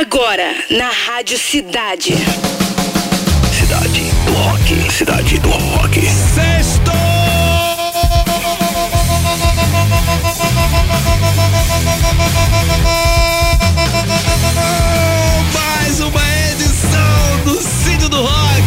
Agora, 0.00 0.54
na 0.70 0.88
Rádio 0.88 1.36
Cidade. 1.36 2.14
Cidade 3.52 4.00
do 4.24 4.32
Rock. 4.32 4.90
Cidade 4.90 5.38
do 5.40 5.50
Rock. 5.50 6.00
Sexto! 6.00 6.90
Mais 15.52 16.00
uma 16.00 16.22
edição 16.50 17.44
do 17.44 17.60
Cídio 17.60 18.08
do 18.08 18.22
Rock. 18.22 18.62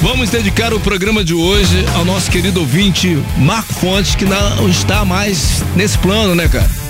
Vamos 0.00 0.30
dedicar 0.30 0.72
o 0.72 0.80
programa 0.80 1.22
de 1.22 1.34
hoje 1.34 1.84
ao 1.94 2.06
nosso 2.06 2.30
querido 2.30 2.60
ouvinte 2.60 3.22
Marco 3.36 3.74
Fontes, 3.74 4.14
que 4.14 4.24
não 4.24 4.66
está 4.66 5.04
mais 5.04 5.62
nesse 5.76 5.98
plano, 5.98 6.34
né, 6.34 6.48
cara? 6.48 6.89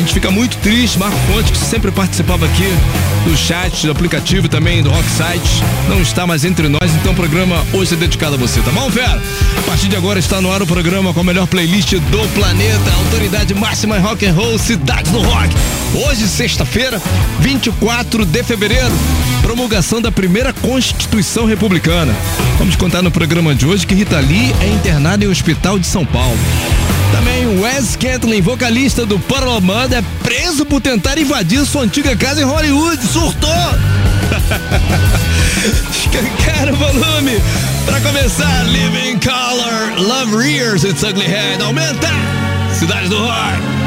Gente 0.00 0.14
fica 0.14 0.30
muito 0.30 0.56
triste, 0.56 0.98
Marco 0.98 1.18
Fonte, 1.30 1.52
que 1.52 1.58
sempre 1.58 1.90
participava 1.90 2.46
aqui 2.46 2.64
do 3.26 3.36
chat, 3.36 3.84
do 3.84 3.92
aplicativo 3.92 4.48
também 4.48 4.82
do 4.82 4.88
Rock 4.88 5.06
Site, 5.10 5.62
não 5.90 6.00
está 6.00 6.26
mais 6.26 6.42
entre 6.42 6.70
nós, 6.70 6.90
então 6.98 7.12
o 7.12 7.14
programa 7.14 7.62
hoje 7.70 7.92
é 7.92 7.96
dedicado 7.98 8.34
a 8.36 8.38
você, 8.38 8.62
tá 8.62 8.70
bom, 8.70 8.88
Vera? 8.88 9.22
A 9.58 9.62
partir 9.66 9.88
de 9.88 9.96
agora 9.96 10.18
está 10.18 10.40
no 10.40 10.50
ar 10.50 10.62
o 10.62 10.66
programa 10.66 11.12
com 11.12 11.20
a 11.20 11.24
melhor 11.24 11.46
playlist 11.46 11.92
do 11.92 12.28
planeta, 12.34 12.90
autoridade 13.04 13.52
máxima 13.52 13.98
em 13.98 14.00
rock 14.00 14.24
and 14.24 14.32
roll, 14.32 14.58
Cidades 14.58 15.12
do 15.12 15.20
Rock. 15.20 15.54
Hoje, 15.92 16.26
sexta-feira, 16.26 16.98
24 17.40 18.24
de 18.24 18.42
fevereiro, 18.42 18.94
promulgação 19.42 20.00
da 20.00 20.10
primeira 20.10 20.54
Constituição 20.54 21.44
Republicana. 21.44 22.16
Vamos 22.56 22.74
contar 22.74 23.02
no 23.02 23.10
programa 23.10 23.54
de 23.54 23.66
hoje 23.66 23.86
que 23.86 23.94
Rita 23.94 24.18
Lee 24.18 24.54
é 24.62 24.68
internada 24.68 25.26
em 25.26 25.28
um 25.28 25.30
hospital 25.30 25.78
de 25.78 25.86
São 25.86 26.06
Paulo. 26.06 26.38
Também 27.12 27.60
Wes 27.60 27.96
Cantlin, 27.96 28.40
vocalista 28.40 29.04
do 29.04 29.18
Paralaman, 29.18 29.88
é 29.92 30.02
preso 30.22 30.64
por 30.64 30.80
tentar 30.80 31.18
invadir 31.18 31.64
sua 31.66 31.82
antiga 31.82 32.16
casa 32.16 32.40
em 32.40 32.44
Hollywood. 32.44 33.04
Surtou! 33.06 33.50
Escancara 35.90 36.72
o 36.72 36.76
volume. 36.76 37.32
Pra 37.84 38.00
começar, 38.00 38.62
Living 38.64 39.18
Color, 39.18 40.00
Love 40.00 40.36
Rears 40.36 40.84
It's 40.84 41.02
Ugly 41.02 41.26
Head. 41.26 41.62
Aumenta! 41.62 42.08
Cidade 42.78 43.08
do 43.08 43.18
Rock. 43.18 43.79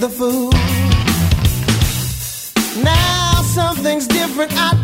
The 0.00 0.08
fool. 0.10 0.50
Now 2.82 3.42
something's 3.42 4.06
different. 4.06 4.52
I 4.54 4.75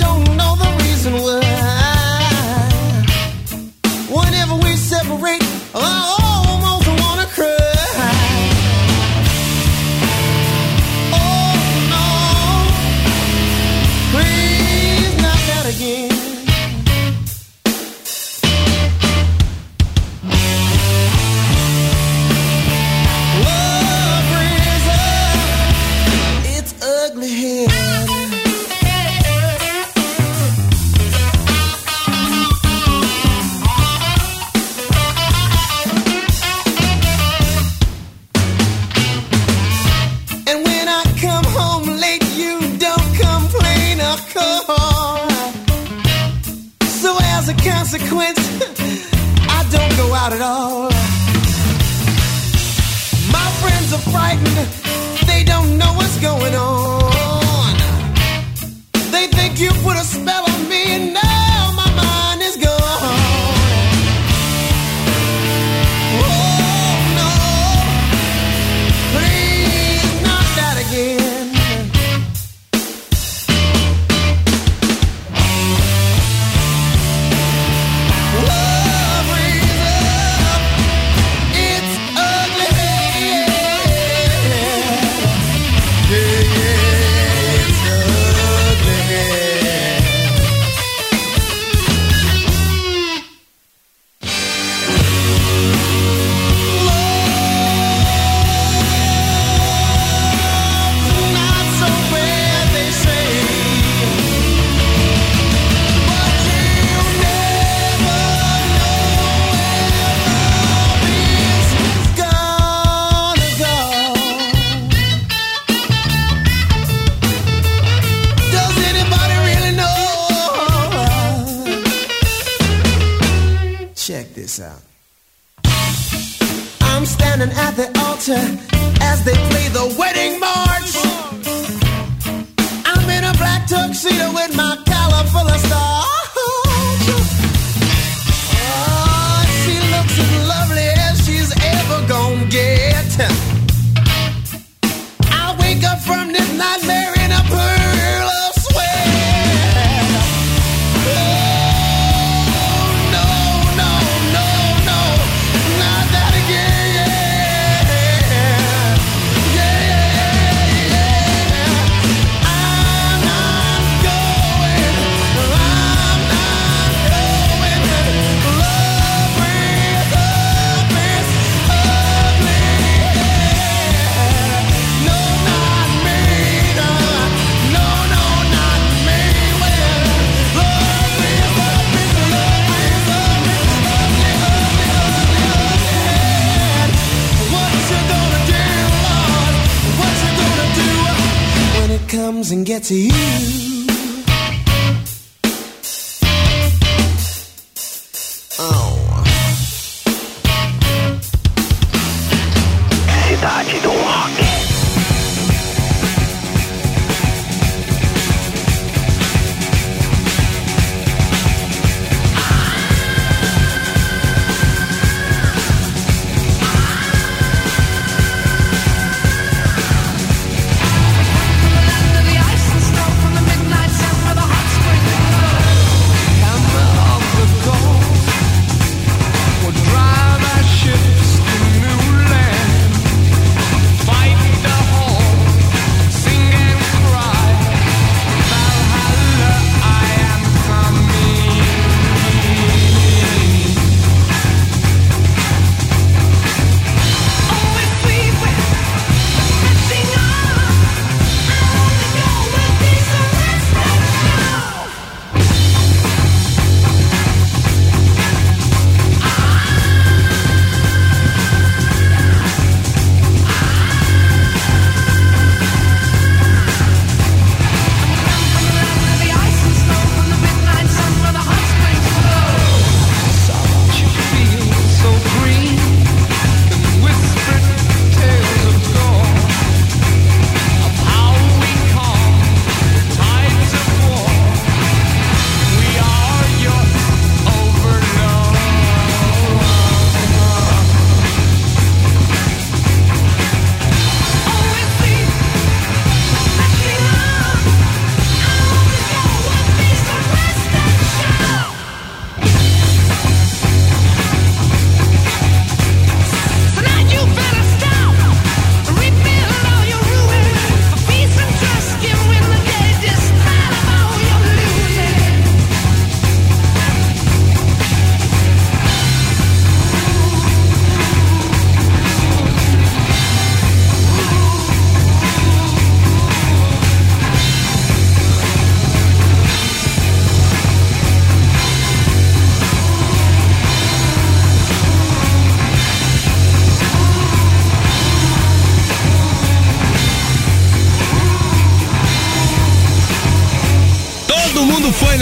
Isa 124.53 124.82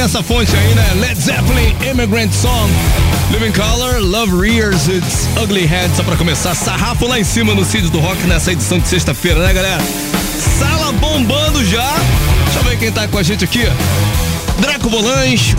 nessa 0.01 0.23
fonte 0.23 0.51
aí, 0.57 0.75
né? 0.75 0.93
Led 0.95 1.21
Zeppelin, 1.21 1.77
Immigrant 1.91 2.33
Song, 2.33 2.73
Living 3.31 3.53
Color, 3.53 3.99
Love 4.01 4.35
Rears, 4.35 4.89
It's 4.89 5.29
Ugly 5.37 5.67
Head. 5.67 5.95
Só 5.95 6.03
pra 6.03 6.17
começar, 6.17 6.55
sarrafo 6.55 7.07
lá 7.07 7.21
em 7.21 7.25
cima 7.25 7.55
no 7.55 7.67
Cid 7.67 7.91
do 7.91 8.01
Rock 8.01 8.23
nessa 8.27 8.51
edição 8.51 8.79
de 8.79 8.89
sexta-feira, 8.89 9.41
né, 9.47 9.53
galera? 9.53 9.83
Sala 10.59 10.91
bombando 10.93 11.63
já. 11.67 11.87
Deixa 12.45 12.61
eu 12.61 12.65
ver 12.65 12.79
quem 12.79 12.91
tá 12.91 13.07
com 13.09 13.19
a 13.19 13.23
gente 13.23 13.45
aqui. 13.45 13.61
Draco 14.59 14.89
Bolães, 14.89 15.55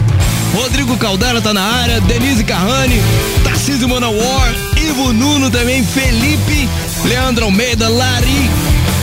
Rodrigo 0.55 0.97
Caldera 0.97 1.39
tá 1.39 1.53
na 1.53 1.61
área, 1.61 2.01
Denise 2.01 2.43
Carrani, 2.43 2.99
Tarcísio 3.43 3.87
Manowar, 3.87 4.55
Ivo 4.75 5.13
Nuno 5.13 5.51
também, 5.51 5.83
Felipe, 5.83 6.67
Leandro 7.05 7.45
Almeida, 7.45 7.87
Lari, 7.87 8.49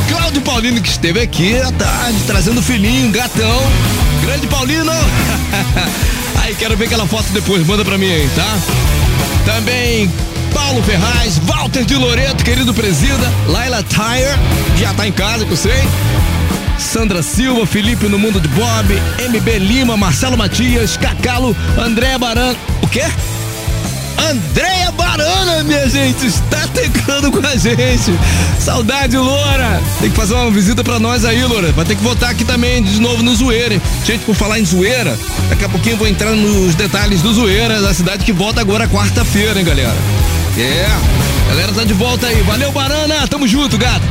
Cláudio 0.08 0.42
Paulino 0.42 0.82
que 0.82 0.88
esteve 0.88 1.20
aqui 1.20 1.56
à 1.60 1.70
tarde, 1.70 2.18
trazendo 2.26 2.58
o 2.58 2.62
filhinho, 2.62 3.12
gatão. 3.12 3.62
Grande 4.28 4.46
Paulino! 4.46 4.92
aí, 6.44 6.54
quero 6.54 6.76
ver 6.76 6.84
aquela 6.84 7.06
foto 7.06 7.32
depois, 7.32 7.66
manda 7.66 7.82
pra 7.82 7.96
mim 7.96 8.12
aí, 8.12 8.28
tá? 8.36 8.58
Também 9.46 10.12
Paulo 10.52 10.82
Ferraz, 10.82 11.38
Walter 11.38 11.82
de 11.82 11.94
Loreto, 11.94 12.44
querido 12.44 12.74
presida, 12.74 13.32
Laila 13.46 13.82
Tyre, 13.82 14.38
já 14.76 14.92
tá 14.92 15.08
em 15.08 15.12
casa, 15.12 15.46
que 15.46 15.52
eu 15.52 15.56
sei. 15.56 15.82
Sandra 16.78 17.22
Silva, 17.22 17.64
Felipe 17.64 18.06
no 18.06 18.18
Mundo 18.18 18.38
de 18.38 18.48
Bob, 18.48 19.02
MB 19.30 19.58
Lima, 19.60 19.96
Marcelo 19.96 20.36
Matias, 20.36 20.98
Cacalo, 20.98 21.56
André 21.78 22.18
Barana. 22.18 22.54
O 22.82 22.86
quê? 22.86 23.04
Andréia 24.18 24.90
Barana, 24.92 25.62
minha 25.64 25.88
gente, 25.88 26.26
está 26.26 26.66
tecando 26.68 27.30
com 27.30 27.46
a 27.46 27.56
gente. 27.56 28.12
Saudade, 28.58 29.16
Loura. 29.16 29.80
Tem 30.00 30.10
que 30.10 30.16
fazer 30.16 30.34
uma 30.34 30.50
visita 30.50 30.82
pra 30.84 30.98
nós 30.98 31.24
aí, 31.24 31.42
Loura. 31.44 31.72
Vai 31.72 31.84
ter 31.84 31.94
que 31.96 32.02
voltar 32.02 32.30
aqui 32.30 32.44
também 32.44 32.82
de 32.82 33.00
novo 33.00 33.22
no 33.22 33.34
Zoeira. 33.34 33.74
hein? 33.74 33.82
Gente, 34.04 34.24
por 34.24 34.34
falar 34.34 34.58
em 34.58 34.64
Zoeira, 34.64 35.16
daqui 35.48 35.64
a 35.64 35.68
pouquinho 35.68 35.94
eu 35.94 35.98
vou 35.98 36.08
entrar 36.08 36.32
nos 36.32 36.74
detalhes 36.74 37.22
do 37.22 37.32
Zoeira, 37.32 37.80
da 37.80 37.94
cidade 37.94 38.24
que 38.24 38.32
volta 38.32 38.60
agora 38.60 38.86
quarta-feira, 38.88 39.58
hein, 39.58 39.64
galera? 39.64 39.96
É, 40.58 40.86
galera 41.48 41.72
tá 41.72 41.84
de 41.84 41.94
volta 41.94 42.26
aí. 42.26 42.42
Valeu, 42.42 42.72
Barana. 42.72 43.26
Tamo 43.28 43.46
junto, 43.46 43.78
gato. 43.78 44.02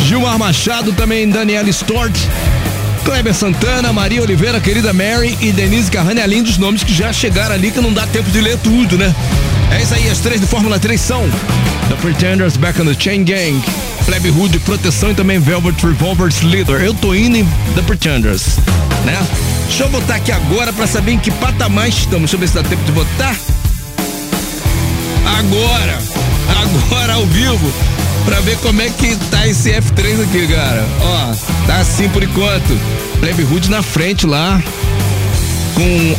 Gilmar 0.00 0.38
Machado, 0.38 0.92
também 0.92 1.28
Daniela 1.28 1.68
Stort, 1.68 2.16
Kleber 3.08 3.32
Santana, 3.32 3.90
Maria 3.90 4.20
Oliveira, 4.20 4.60
querida 4.60 4.92
Mary 4.92 5.34
e 5.40 5.50
Denise 5.50 5.90
Carrani, 5.90 6.20
além 6.20 6.42
dos 6.42 6.58
nomes 6.58 6.84
que 6.84 6.92
já 6.92 7.10
chegaram 7.10 7.54
ali, 7.54 7.70
que 7.70 7.80
não 7.80 7.90
dá 7.90 8.06
tempo 8.06 8.30
de 8.30 8.38
ler 8.38 8.58
tudo, 8.58 8.98
né? 8.98 9.14
É 9.72 9.80
isso 9.80 9.94
aí, 9.94 10.10
as 10.10 10.18
três 10.18 10.42
de 10.42 10.46
Fórmula 10.46 10.78
3 10.78 11.00
são 11.00 11.22
The 11.88 11.94
Pretenders, 12.02 12.58
Back 12.58 12.82
on 12.82 12.84
the 12.84 12.94
Chain 13.00 13.24
Gang, 13.24 13.62
Plebe 14.04 14.28
Hood, 14.28 14.58
Proteção 14.58 15.10
e 15.12 15.14
também 15.14 15.38
Velvet 15.38 15.74
Revolver's 15.82 16.42
Leader. 16.42 16.82
Eu 16.82 16.92
tô 16.92 17.14
indo 17.14 17.38
em 17.38 17.48
The 17.74 17.80
Pretenders, 17.80 18.58
né? 19.06 19.18
Deixa 19.68 19.84
eu 19.84 19.88
votar 19.88 20.18
aqui 20.18 20.30
agora 20.30 20.70
pra 20.70 20.86
saber 20.86 21.12
em 21.12 21.18
que 21.18 21.30
patamar 21.30 21.88
estamos. 21.88 22.30
Deixa 22.30 22.36
eu 22.36 22.40
ver 22.40 22.48
se 22.48 22.54
dá 22.56 22.62
tempo 22.62 22.84
de 22.84 22.92
votar. 22.92 23.34
Agora, 25.38 25.98
agora 26.62 27.14
ao 27.14 27.24
vivo, 27.24 27.72
pra 28.28 28.40
ver 28.40 28.58
como 28.58 28.82
é 28.82 28.90
que 28.90 29.16
tá 29.30 29.46
esse 29.46 29.70
F3 29.70 30.22
aqui, 30.22 30.46
cara. 30.48 30.84
Ó, 31.00 31.66
tá 31.66 31.78
assim 31.78 32.10
por 32.10 32.22
enquanto. 32.22 32.78
Plebe 33.20 33.42
Hood 33.42 33.70
na 33.70 33.82
frente 33.82 34.26
lá, 34.26 34.62
com 35.74 36.16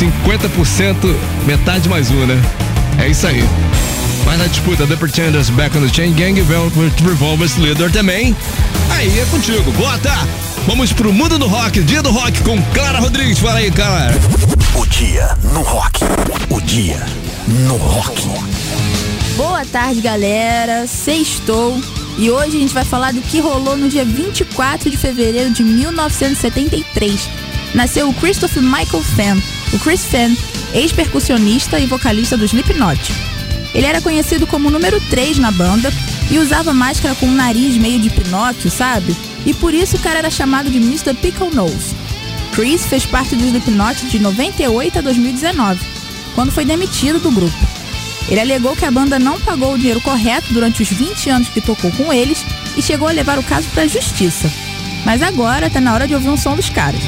50%, 0.00 1.14
metade 1.46 1.90
mais 1.90 2.10
um, 2.10 2.24
né? 2.24 2.42
É 2.98 3.08
isso 3.08 3.26
aí. 3.26 3.44
Mas 4.24 4.38
na 4.38 4.46
disputa, 4.46 4.86
The 4.86 4.96
Pretenders, 4.96 5.50
Back 5.50 5.76
on 5.76 5.82
the 5.82 5.92
Chain 5.92 6.14
Gang, 6.14 6.40
Velvet 6.40 7.02
Revolver's 7.04 7.56
Leader 7.58 7.92
também. 7.92 8.34
Aí 8.90 9.20
é 9.20 9.24
contigo, 9.26 9.70
bota! 9.72 10.12
Vamos 10.66 10.90
pro 10.94 11.12
mundo 11.12 11.38
do 11.38 11.46
rock, 11.46 11.82
dia 11.82 12.02
do 12.02 12.10
rock 12.10 12.40
com 12.40 12.60
Clara 12.72 12.98
Rodrigues. 12.98 13.38
Fala 13.38 13.58
aí, 13.58 13.70
Clara. 13.70 14.14
O 14.74 14.86
dia 14.86 15.36
no 15.52 15.60
rock. 15.60 16.00
O 16.48 16.60
dia 16.62 16.98
no 17.46 17.76
rock. 17.76 18.26
Boa 19.36 19.66
tarde, 19.66 20.00
galera. 20.00 20.86
Sextou. 20.86 21.78
E 22.16 22.30
hoje 22.30 22.56
a 22.56 22.60
gente 22.60 22.72
vai 22.72 22.86
falar 22.86 23.12
do 23.12 23.20
que 23.20 23.38
rolou 23.38 23.76
no 23.76 23.86
dia 23.86 24.02
24 24.02 24.88
de 24.88 24.96
fevereiro 24.96 25.50
de 25.50 25.62
1973. 25.62 27.28
Nasceu 27.74 28.08
o 28.08 28.14
Christopher 28.14 28.62
Michael 28.62 29.02
Fenn. 29.02 29.38
O 29.74 29.78
Chris 29.78 30.06
Fenn, 30.06 30.34
ex-percussionista 30.72 31.78
e 31.78 31.84
vocalista 31.84 32.34
do 32.34 32.46
Slipknot. 32.46 33.12
Ele 33.74 33.84
era 33.84 34.00
conhecido 34.00 34.46
como 34.46 34.68
o 34.68 34.70
número 34.70 34.98
3 35.10 35.36
na 35.36 35.50
banda 35.50 35.92
e 36.30 36.38
usava 36.38 36.72
máscara 36.72 37.14
com 37.16 37.26
um 37.26 37.34
nariz 37.34 37.76
meio 37.76 38.00
de 38.00 38.08
Pinóquio, 38.08 38.70
sabe? 38.70 39.14
E 39.44 39.52
por 39.52 39.74
isso 39.74 39.96
o 39.96 40.00
cara 40.00 40.20
era 40.20 40.30
chamado 40.30 40.70
de 40.70 40.78
Mr. 40.78 41.12
Pickle 41.12 41.50
Nose. 41.54 41.94
Chris 42.54 42.86
fez 42.86 43.04
parte 43.04 43.36
do 43.36 43.44
Slipknot 43.44 44.06
de 44.06 44.18
98 44.18 44.98
a 44.98 45.02
2019, 45.02 45.78
quando 46.34 46.50
foi 46.50 46.64
demitido 46.64 47.18
do 47.18 47.30
grupo. 47.30 47.75
Ele 48.28 48.40
alegou 48.40 48.74
que 48.74 48.84
a 48.84 48.90
banda 48.90 49.18
não 49.18 49.40
pagou 49.40 49.74
o 49.74 49.78
dinheiro 49.78 50.00
correto 50.00 50.52
durante 50.52 50.82
os 50.82 50.88
20 50.88 51.30
anos 51.30 51.48
que 51.48 51.60
tocou 51.60 51.90
com 51.92 52.12
eles 52.12 52.44
e 52.76 52.82
chegou 52.82 53.08
a 53.08 53.12
levar 53.12 53.38
o 53.38 53.42
caso 53.42 53.68
para 53.68 53.84
a 53.84 53.88
justiça. 53.88 54.50
Mas 55.04 55.22
agora 55.22 55.66
está 55.68 55.80
na 55.80 55.94
hora 55.94 56.08
de 56.08 56.14
ouvir 56.14 56.28
um 56.28 56.36
som 56.36 56.56
dos 56.56 56.68
caras. 56.68 57.00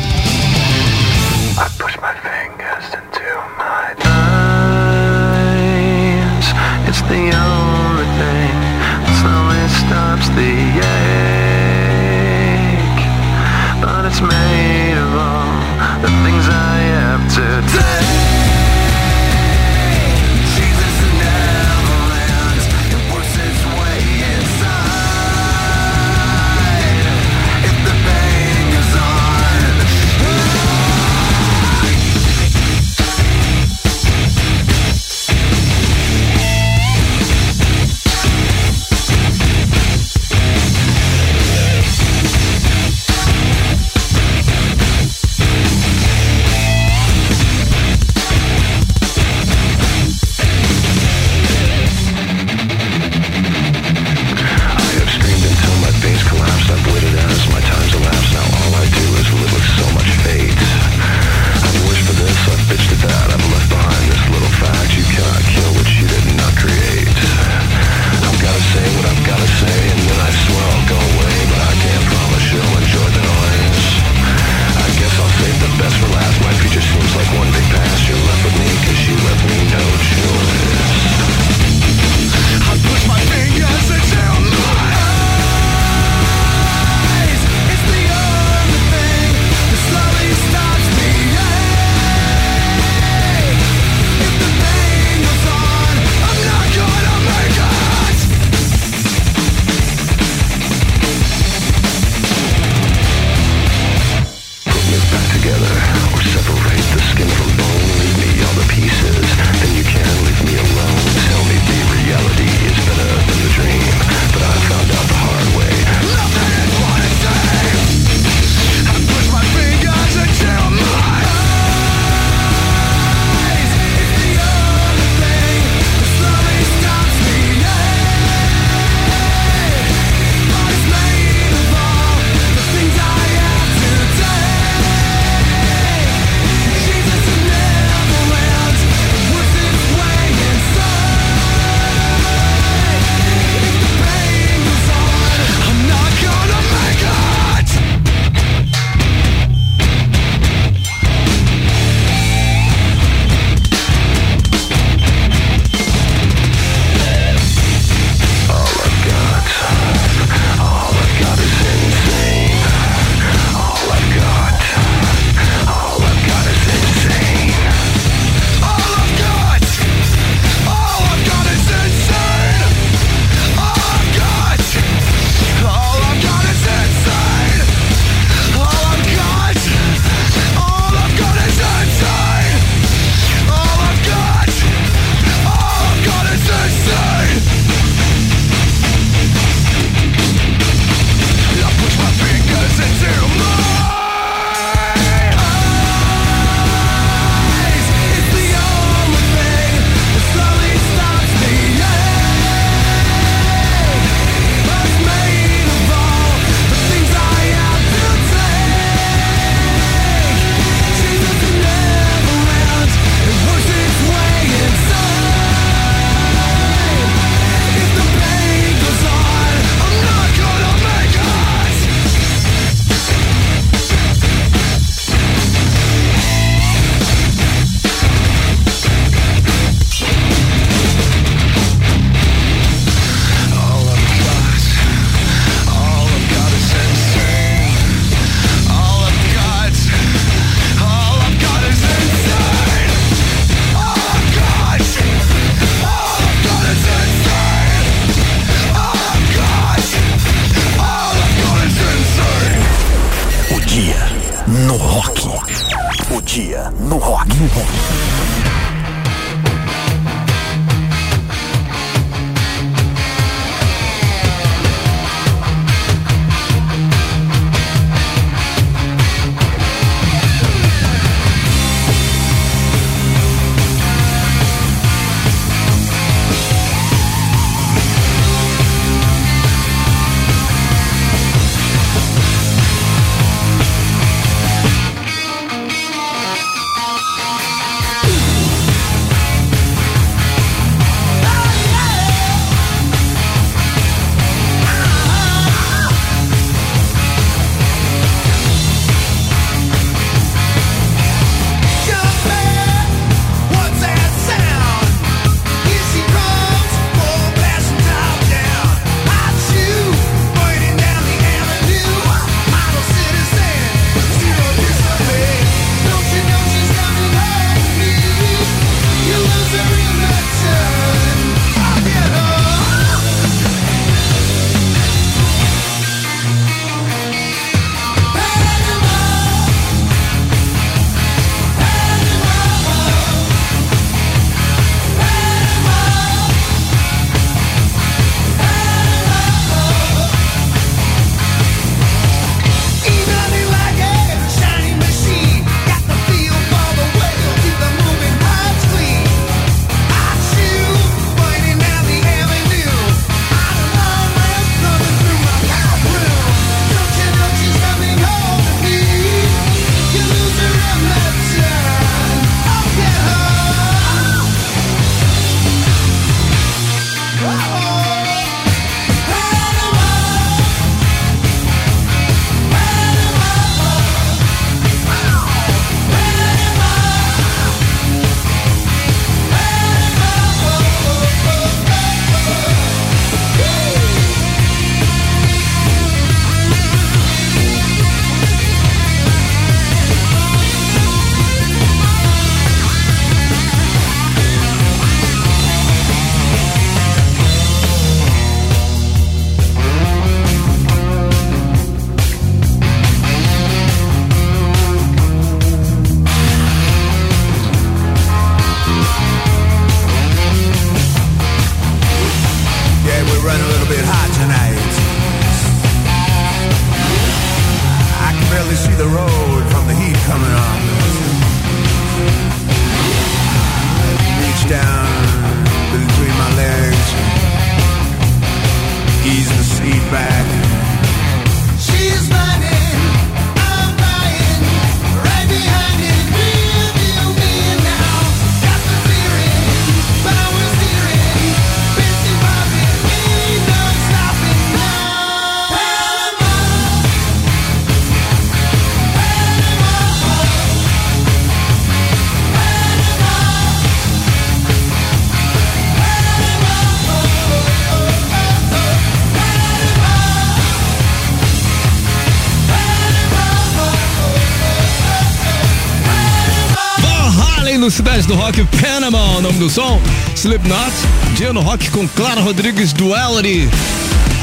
Rock 468.15 468.45
Panama, 468.61 469.17
o 469.17 469.21
nome 469.21 469.39
do 469.39 469.51
som. 469.51 469.81
Slipknot, 470.15 470.73
dia 471.15 471.33
no 471.33 471.41
rock 471.41 471.71
com 471.71 471.87
Clara 471.89 472.21
Rodrigues 472.21 472.73
Duality, 472.73 473.49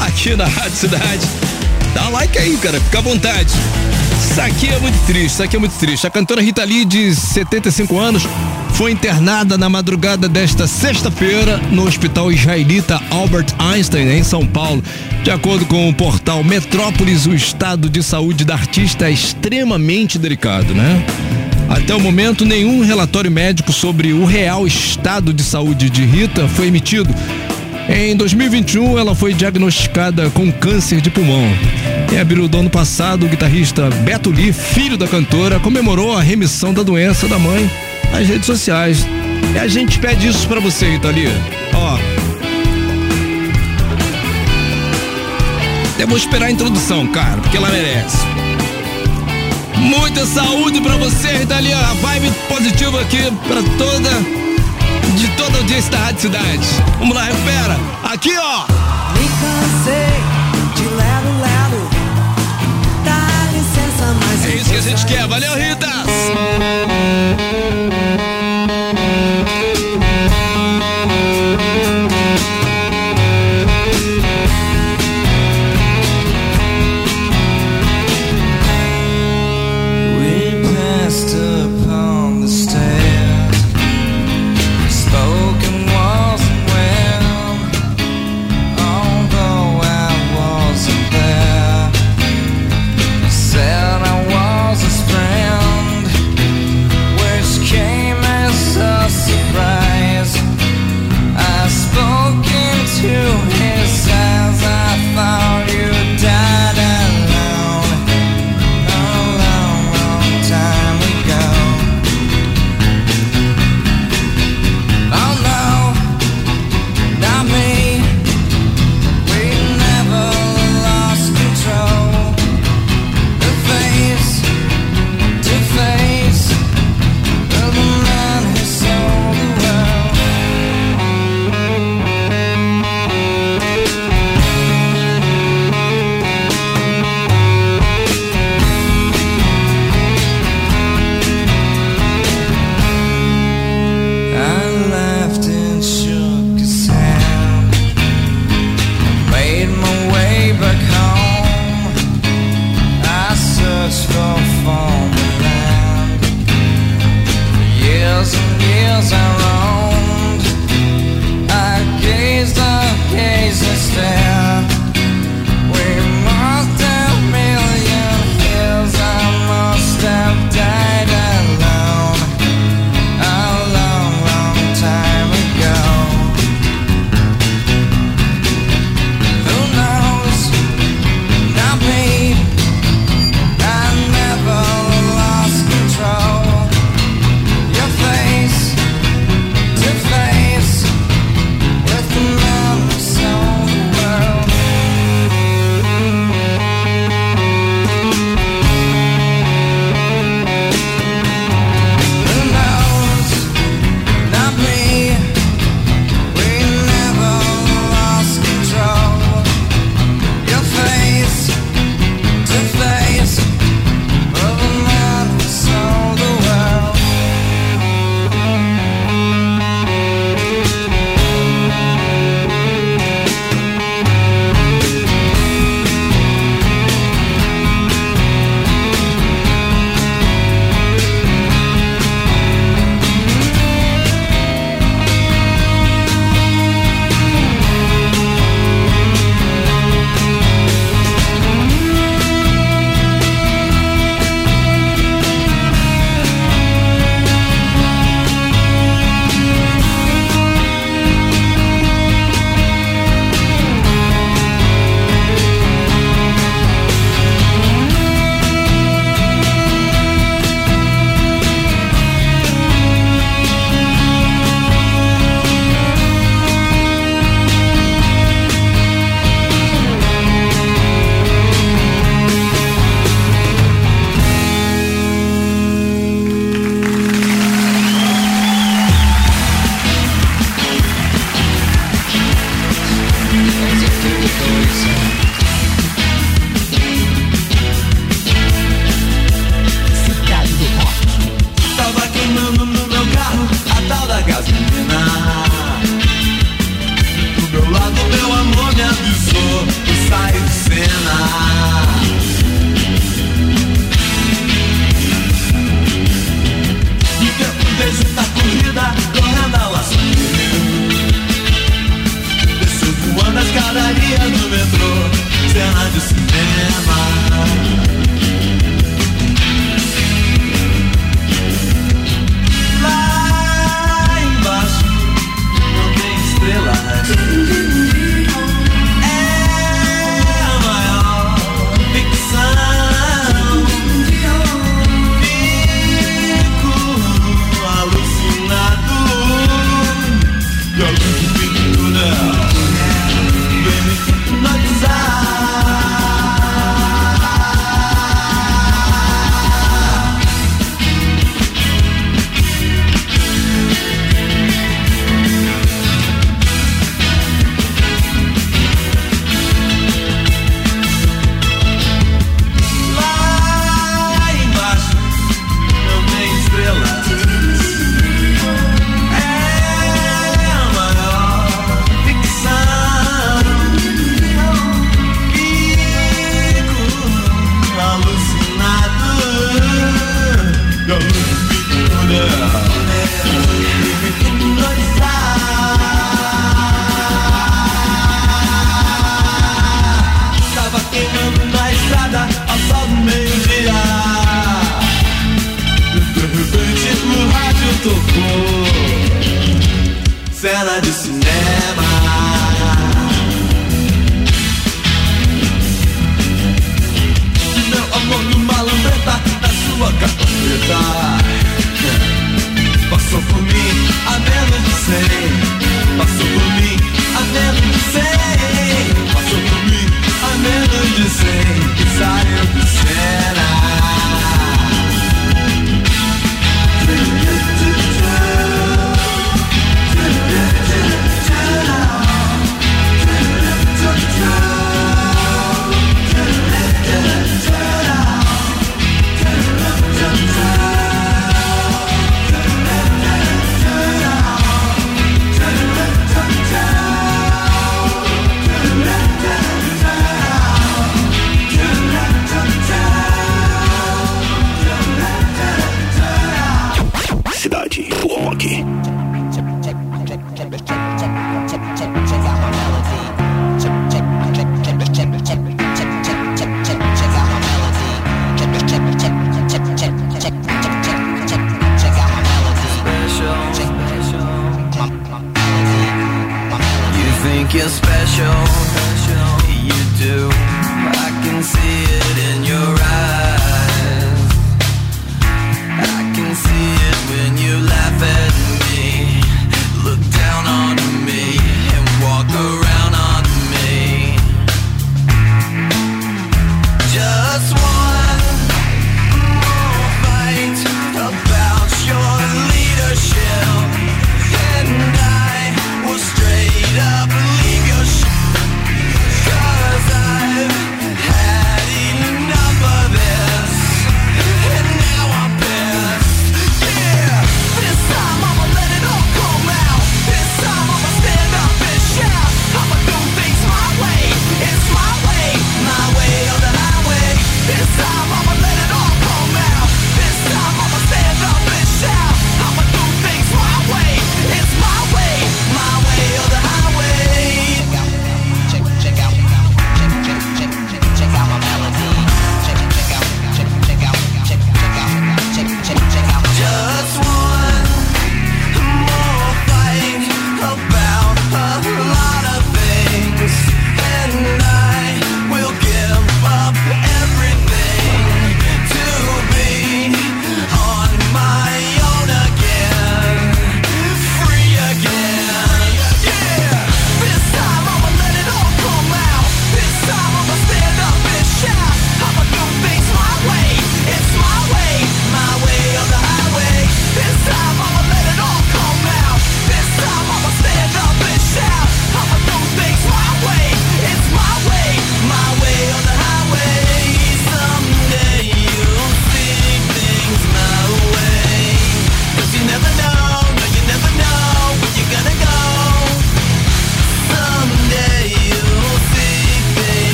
aqui 0.00 0.34
na 0.36 0.46
Rádio 0.46 0.76
Cidade. 0.76 1.26
Dá 1.94 2.08
like 2.08 2.38
aí, 2.38 2.56
cara, 2.56 2.80
fica 2.80 2.98
à 2.98 3.00
vontade. 3.02 3.48
Isso 4.20 4.40
aqui 4.40 4.68
é 4.68 4.78
muito 4.78 4.98
triste, 5.06 5.26
isso 5.26 5.42
aqui 5.42 5.56
é 5.56 5.58
muito 5.58 5.78
triste. 5.78 6.06
A 6.06 6.10
cantora 6.10 6.42
Rita 6.42 6.64
Lee, 6.64 6.84
de 6.84 7.14
75 7.14 7.98
anos, 7.98 8.22
foi 8.74 8.92
internada 8.92 9.56
na 9.56 9.68
madrugada 9.68 10.28
desta 10.28 10.66
sexta-feira 10.66 11.58
no 11.70 11.86
Hospital 11.86 12.30
Israelita 12.30 13.00
Albert 13.10 13.54
Einstein, 13.58 14.08
em 14.10 14.22
São 14.22 14.46
Paulo. 14.46 14.82
De 15.22 15.30
acordo 15.30 15.64
com 15.64 15.88
o 15.88 15.94
portal 15.94 16.44
Metrópolis, 16.44 17.26
o 17.26 17.34
estado 17.34 17.88
de 17.88 18.02
saúde 18.02 18.44
da 18.44 18.54
artista 18.54 19.08
é 19.08 19.12
extremamente 19.12 20.18
delicado, 20.18 20.74
né? 20.74 21.04
Até 21.68 21.94
o 21.94 22.00
momento, 22.00 22.44
nenhum 22.44 22.84
relatório 22.84 23.30
médico 23.30 23.72
sobre 23.72 24.12
o 24.12 24.24
real 24.24 24.66
estado 24.66 25.32
de 25.32 25.42
saúde 25.42 25.90
de 25.90 26.04
Rita 26.04 26.46
foi 26.48 26.68
emitido. 26.68 27.12
Em 27.88 28.16
2021, 28.16 28.98
ela 28.98 29.14
foi 29.14 29.32
diagnosticada 29.32 30.28
com 30.30 30.50
câncer 30.50 31.00
de 31.00 31.10
pulmão. 31.10 31.44
Em 32.12 32.18
abril 32.18 32.48
do 32.48 32.58
ano 32.58 32.70
passado, 32.70 33.26
o 33.26 33.28
guitarrista 33.28 33.88
Beto 34.04 34.30
Lee, 34.30 34.52
filho 34.52 34.96
da 34.96 35.06
cantora, 35.06 35.60
comemorou 35.60 36.16
a 36.16 36.22
remissão 36.22 36.72
da 36.72 36.82
doença 36.82 37.28
da 37.28 37.38
mãe 37.38 37.70
nas 38.12 38.26
redes 38.26 38.46
sociais. 38.46 39.06
E 39.54 39.58
a 39.58 39.68
gente 39.68 39.98
pede 39.98 40.28
isso 40.28 40.46
para 40.48 40.60
você, 40.60 40.90
Rita 40.90 41.08
Lee. 41.08 41.28
Ó. 41.74 41.98
Eu 45.98 46.06
vou 46.06 46.16
esperar 46.16 46.46
a 46.46 46.50
introdução, 46.50 47.06
cara, 47.06 47.40
porque 47.40 47.56
ela 47.56 47.70
merece. 47.70 48.35
Saúde 50.26 50.80
para 50.80 50.96
você, 50.96 51.28
Rita 51.38 51.58
Lee. 51.60 51.72
A 51.72 51.94
vibe 51.94 52.30
positiva 52.48 53.00
aqui 53.00 53.30
para 53.48 53.62
toda 53.78 54.10
de 55.16 55.28
toda 55.36 55.56
a 55.56 55.60
audiência 55.60 55.90
da 55.90 55.98
Rádio 55.98 56.20
Cidade. 56.22 56.66
Vamos 56.98 57.14
lá, 57.14 57.24
recupera. 57.24 57.76
Aqui, 58.04 58.36
ó. 58.36 58.66
Me 59.12 59.28
cansei 59.40 60.12
de 60.74 60.82
lero, 60.94 61.30
lero. 61.40 61.88
Dá 63.04 63.20
licença, 63.52 64.14
mas 64.20 64.44
É 64.44 64.56
isso 64.56 64.70
que 64.70 64.76
a 64.76 64.80
gente 64.80 65.06
quer. 65.06 65.26
Valeu, 65.26 65.54
Ritas. 65.54 66.06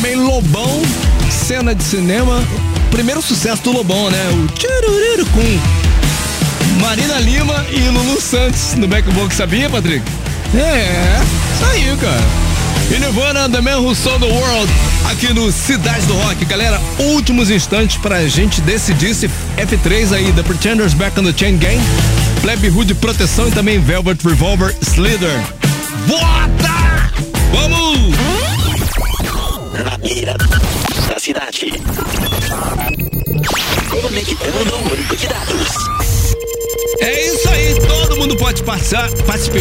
Também 0.00 0.16
Lobão, 0.16 0.80
cena 1.30 1.74
de 1.74 1.84
cinema. 1.84 2.42
Primeiro 2.90 3.20
sucesso 3.20 3.62
do 3.62 3.72
Lobão, 3.72 4.10
né? 4.10 4.30
O 4.32 4.46
Tchururiru 4.54 5.26
com 5.26 6.80
Marina 6.80 7.20
Lima 7.20 7.66
e 7.70 7.80
Lulu 7.80 8.18
Santos 8.18 8.74
no 8.76 8.88
backbook, 8.88 9.34
sabia, 9.34 9.68
Patrick? 9.68 10.02
É, 10.54 11.20
aí, 11.70 11.96
cara. 12.00 12.22
E 12.90 12.98
Nirvana, 12.98 13.48
The 13.50 13.60
Man 13.60 13.80
Who 13.80 13.94
Sold 13.94 14.24
the 14.24 14.32
World, 14.32 14.72
aqui 15.10 15.34
no 15.34 15.52
Cidade 15.52 16.06
do 16.06 16.14
Rock. 16.14 16.46
Galera, 16.46 16.80
últimos 16.98 17.50
instantes 17.50 17.98
pra 17.98 18.26
gente 18.26 18.62
decidir 18.62 19.14
se 19.14 19.28
F3 19.58 20.14
aí, 20.14 20.32
The 20.32 20.42
Pretenders 20.42 20.94
Back 20.94 21.20
on 21.20 21.24
the 21.24 21.34
Chain 21.36 21.58
Gang, 21.58 21.78
Plebe 22.40 22.70
Hood 22.70 22.94
Proteção 22.94 23.48
e 23.48 23.50
também 23.50 23.78
Velvet 23.78 24.26
Revolver 24.26 24.74
Slither. 24.80 25.59
Conectando 31.60 31.76
o 34.76 34.82
banco 34.88 35.14
de 35.14 35.26
dados. 35.26 35.68
É 37.00 37.26
isso 37.26 37.50
aí, 37.50 37.74
todo 37.86 38.16
mundo 38.16 38.34
pode 38.36 38.62
participar. 38.62 39.10
Participar. 39.26 39.60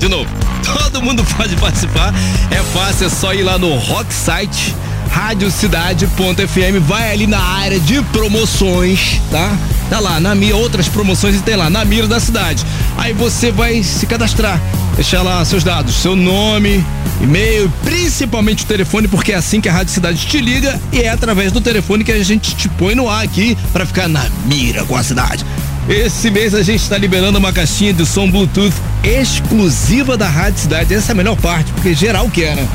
De 0.00 0.08
novo, 0.08 0.28
todo 0.66 1.00
mundo 1.02 1.24
pode 1.36 1.54
participar. 1.54 2.12
É 2.50 2.60
fácil, 2.76 3.06
é 3.06 3.10
só 3.10 3.32
ir 3.32 3.44
lá 3.44 3.58
no 3.58 3.76
Rock 3.76 4.12
Site, 4.12 4.74
radiocidade.fm, 5.10 6.80
vai 6.86 7.12
ali 7.12 7.26
na 7.26 7.40
área 7.40 7.78
de 7.80 8.00
promoções, 8.04 9.20
tá? 9.30 9.56
Tá 9.88 9.98
lá, 9.98 10.20
na 10.20 10.34
mira, 10.34 10.56
outras 10.56 10.88
promoções 10.88 11.36
e 11.36 11.42
tem 11.42 11.56
lá, 11.56 11.68
na 11.68 11.84
mira 11.84 12.06
da 12.06 12.20
cidade. 12.20 12.64
Aí 12.96 13.12
você 13.12 13.50
vai 13.50 13.82
se 13.82 14.06
cadastrar, 14.06 14.60
deixar 14.94 15.22
lá 15.22 15.44
seus 15.44 15.64
dados, 15.64 15.96
seu 15.96 16.14
nome, 16.14 16.84
e-mail, 17.20 17.70
principalmente 17.82 18.64
o 18.64 18.66
telefone, 18.66 19.08
porque 19.08 19.32
é 19.32 19.34
assim 19.34 19.60
que 19.60 19.68
a 19.68 19.72
Rádio 19.72 19.92
Cidade 19.92 20.24
te 20.26 20.38
liga 20.40 20.80
e 20.92 21.00
é 21.00 21.08
através 21.08 21.50
do 21.50 21.60
telefone 21.60 22.04
que 22.04 22.12
a 22.12 22.22
gente 22.22 22.54
te 22.54 22.68
põe 22.68 22.94
no 22.94 23.08
ar 23.08 23.24
aqui 23.24 23.58
pra 23.72 23.84
ficar 23.84 24.08
na 24.08 24.24
mira 24.46 24.84
com 24.84 24.96
a 24.96 25.02
cidade. 25.02 25.44
Esse 25.88 26.30
mês 26.30 26.54
a 26.54 26.62
gente 26.62 26.82
está 26.82 26.96
liberando 26.96 27.38
uma 27.38 27.52
caixinha 27.52 27.92
de 27.92 28.06
som 28.06 28.30
Bluetooth 28.30 28.74
exclusiva 29.02 30.16
da 30.16 30.28
Rádio 30.28 30.60
Cidade. 30.60 30.94
Essa 30.94 31.10
é 31.10 31.14
a 31.14 31.16
melhor 31.16 31.36
parte, 31.36 31.72
porque 31.72 31.94
geral 31.94 32.30
quer, 32.30 32.54
né? 32.54 32.68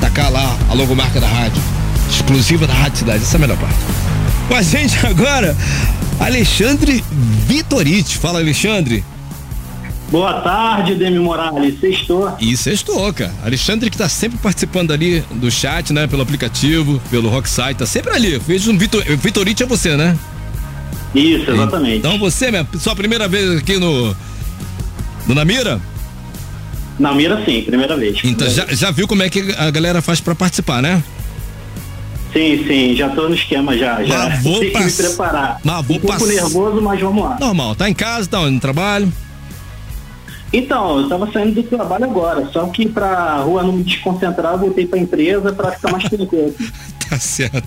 Tacar 0.00 0.30
lá 0.30 0.56
a 0.68 0.74
logomarca 0.74 1.20
da 1.20 1.28
rádio. 1.28 1.62
Exclusiva 2.08 2.66
da 2.66 2.74
Rádio 2.74 2.98
Cidade. 2.98 3.22
Essa 3.22 3.36
é 3.36 3.38
a 3.38 3.40
melhor 3.40 3.58
parte. 3.58 3.78
Com 4.48 4.54
a 4.54 4.62
gente 4.62 4.98
agora, 5.06 5.56
Alexandre 6.18 7.04
Vitoriti. 7.46 8.18
Fala, 8.18 8.40
Alexandre. 8.40 9.04
Boa 10.10 10.40
tarde, 10.40 10.96
Demi 10.96 11.20
Morales. 11.20 11.78
Sextou. 11.78 12.36
E 12.40 12.56
sextou, 12.56 13.12
cara. 13.12 13.32
Alexandre 13.44 13.88
que 13.88 13.96
tá 13.96 14.08
sempre 14.08 14.38
participando 14.38 14.90
ali 14.90 15.20
do 15.36 15.50
chat, 15.50 15.92
né? 15.92 16.08
Pelo 16.08 16.22
aplicativo, 16.22 17.00
pelo 17.10 17.28
Rocksite, 17.28 17.74
tá 17.74 17.86
sempre 17.86 18.12
ali. 18.12 18.40
Fez 18.40 18.66
um 18.66 18.76
Vitor, 18.76 19.04
Vitorite 19.16 19.62
é 19.62 19.66
você, 19.66 19.96
né? 19.96 20.18
Isso, 21.14 21.50
exatamente. 21.50 21.98
Então 21.98 22.18
você, 22.18 22.50
minha, 22.50 22.66
sua 22.78 22.96
primeira 22.96 23.28
vez 23.28 23.58
aqui 23.58 23.78
no. 23.78 24.16
No 25.28 25.34
Namira? 25.34 25.80
Na 27.00 27.14
mira, 27.14 27.42
sim, 27.44 27.62
primeira 27.62 27.96
vez. 27.96 28.20
Então 28.22 28.48
já, 28.48 28.66
já 28.66 28.90
viu 28.90 29.08
como 29.08 29.22
é 29.22 29.30
que 29.30 29.52
a 29.56 29.70
galera 29.70 30.02
faz 30.02 30.20
pra 30.20 30.34
participar, 30.34 30.82
né? 30.82 31.02
Sim, 32.32 32.64
sim, 32.68 32.94
já 32.94 33.08
tô 33.08 33.28
no 33.28 33.34
esquema 33.34 33.76
já. 33.76 34.04
Já 34.04 34.28
Mas 34.28 34.42
vou 34.42 34.60
tem 34.60 34.70
que 34.70 34.78
me 34.78 34.84
pass- 34.84 34.96
preparar. 34.96 35.60
Mas 35.64 35.86
vou 35.86 35.96
um 35.96 36.00
pouco 36.00 36.18
pass- 36.18 36.28
nervoso, 36.28 36.80
mas 36.82 37.00
vamos 37.00 37.24
lá. 37.24 37.36
Normal, 37.40 37.74
tá 37.74 37.88
em 37.88 37.94
casa, 37.94 38.28
tá 38.28 38.38
no 38.50 38.60
trabalho. 38.60 39.10
Então, 40.52 40.98
eu 41.00 41.08
tava 41.08 41.30
saindo 41.32 41.54
do 41.54 41.62
trabalho 41.62 42.04
agora, 42.04 42.48
só 42.52 42.66
que 42.66 42.88
pra 42.88 43.36
rua 43.36 43.62
não 43.62 43.72
me 43.72 43.82
desconcentrar, 43.84 44.52
eu 44.52 44.58
voltei 44.58 44.86
pra 44.86 44.98
empresa 44.98 45.52
pra 45.52 45.72
ficar 45.72 45.90
mais 45.92 46.04
tranquilo. 46.04 46.54
Tá 47.10 47.18
certo. 47.18 47.66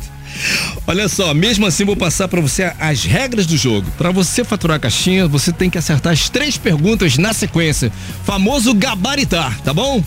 Olha 0.86 1.08
só, 1.08 1.34
mesmo 1.34 1.66
assim 1.66 1.86
vou 1.86 1.96
passar 1.96 2.28
pra 2.28 2.42
você 2.42 2.72
as 2.80 3.04
regras 3.04 3.46
do 3.46 3.56
jogo. 3.58 3.90
Pra 3.98 4.12
você 4.12 4.44
faturar 4.44 4.78
a 4.78 4.80
caixinha, 4.80 5.28
você 5.28 5.52
tem 5.52 5.70
que 5.70 5.78
acertar 5.78 6.14
as 6.14 6.30
três 6.30 6.58
perguntas 6.58 7.18
na 7.18 7.34
sequência. 7.34 7.92
Famoso 8.26 8.74
gabaritar, 8.74 9.60
tá 9.62 9.74
bom? 9.74 10.04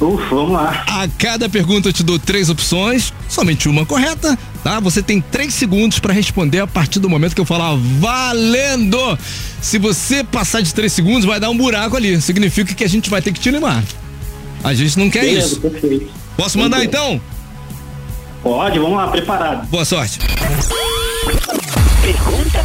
Ufa, 0.00 0.34
vamos 0.34 0.52
lá. 0.52 0.84
A 0.88 1.08
cada 1.16 1.48
pergunta 1.48 1.88
eu 1.88 1.92
te 1.92 2.02
dou 2.02 2.18
três 2.18 2.50
opções, 2.50 3.12
somente 3.28 3.68
uma 3.68 3.86
correta, 3.86 4.36
tá? 4.62 4.80
Você 4.80 5.02
tem 5.02 5.20
três 5.20 5.54
segundos 5.54 6.00
pra 6.00 6.12
responder 6.12 6.58
a 6.60 6.66
partir 6.66 6.98
do 6.98 7.08
momento 7.08 7.34
que 7.34 7.40
eu 7.40 7.44
falar 7.44 7.76
valendo. 8.00 9.18
Se 9.62 9.78
você 9.78 10.24
passar 10.24 10.62
de 10.62 10.74
três 10.74 10.92
segundos, 10.92 11.24
vai 11.24 11.38
dar 11.38 11.48
um 11.48 11.56
buraco 11.56 11.96
ali. 11.96 12.20
Significa 12.20 12.74
que 12.74 12.84
a 12.84 12.88
gente 12.88 13.08
vai 13.08 13.22
ter 13.22 13.32
que 13.32 13.38
te 13.40 13.50
limar. 13.50 13.84
A 14.64 14.74
gente 14.74 14.98
não 14.98 15.08
quer 15.08 15.20
Beleza, 15.20 15.46
isso. 15.46 15.60
perfeito. 15.60 16.10
Posso 16.36 16.58
mandar 16.58 16.84
então? 16.84 17.20
Pode, 18.44 18.78
vamos 18.78 18.98
lá, 18.98 19.08
preparado. 19.08 19.66
Boa 19.68 19.86
sorte. 19.86 20.18
Pergunta 22.02 22.62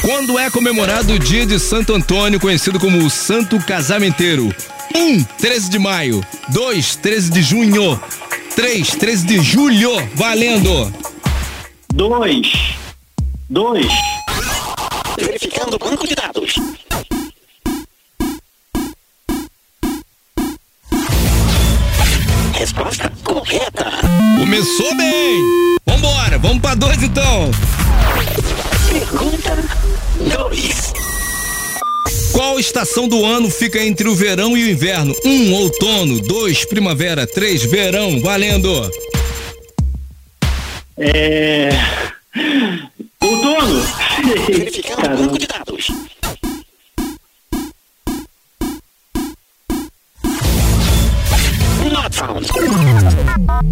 Quando 0.00 0.36
é 0.36 0.50
comemorado 0.50 1.12
o 1.12 1.18
dia 1.18 1.46
de 1.46 1.60
Santo 1.60 1.94
Antônio, 1.94 2.40
conhecido 2.40 2.80
como 2.80 2.98
o 2.98 3.08
Santo 3.08 3.56
Casamenteiro? 3.64 4.52
1. 4.92 4.98
Um, 4.98 5.22
13 5.22 5.70
de 5.70 5.78
maio. 5.78 6.26
2. 6.48 6.96
13 6.96 7.30
de 7.30 7.40
junho. 7.40 8.02
3. 8.56 8.88
13 8.96 9.26
de 9.26 9.40
julho. 9.40 9.92
Valendo. 10.16 10.92
Dois. 11.94 12.74
Dois. 13.48 13.92
verificando 15.20 15.76
o 15.76 15.78
banco 15.78 16.04
de 16.04 16.16
dados. 16.16 16.56
Resposta. 22.54 23.07
Começou 24.48 24.96
bem. 24.96 25.44
Vambora, 25.84 26.38
vamos 26.38 26.60
pra 26.60 26.74
dois 26.74 27.02
então. 27.02 27.50
Pergunta 28.90 29.58
2. 30.16 30.92
Qual 32.32 32.58
estação 32.58 33.06
do 33.06 33.26
ano 33.26 33.50
fica 33.50 33.78
entre 33.78 34.08
o 34.08 34.14
verão 34.14 34.56
e 34.56 34.64
o 34.64 34.70
inverno? 34.70 35.14
1. 35.22 35.28
Um, 35.28 35.52
outono. 35.52 36.18
2. 36.20 36.64
Primavera. 36.64 37.26
3. 37.26 37.62
Verão. 37.64 38.22
Valendo. 38.22 38.90
É. 40.96 41.68
Outono. 43.20 43.82
Verificando 44.46 45.12
o 45.12 45.16
banco 45.24 45.38
de 45.38 45.46
dados. 45.46 45.88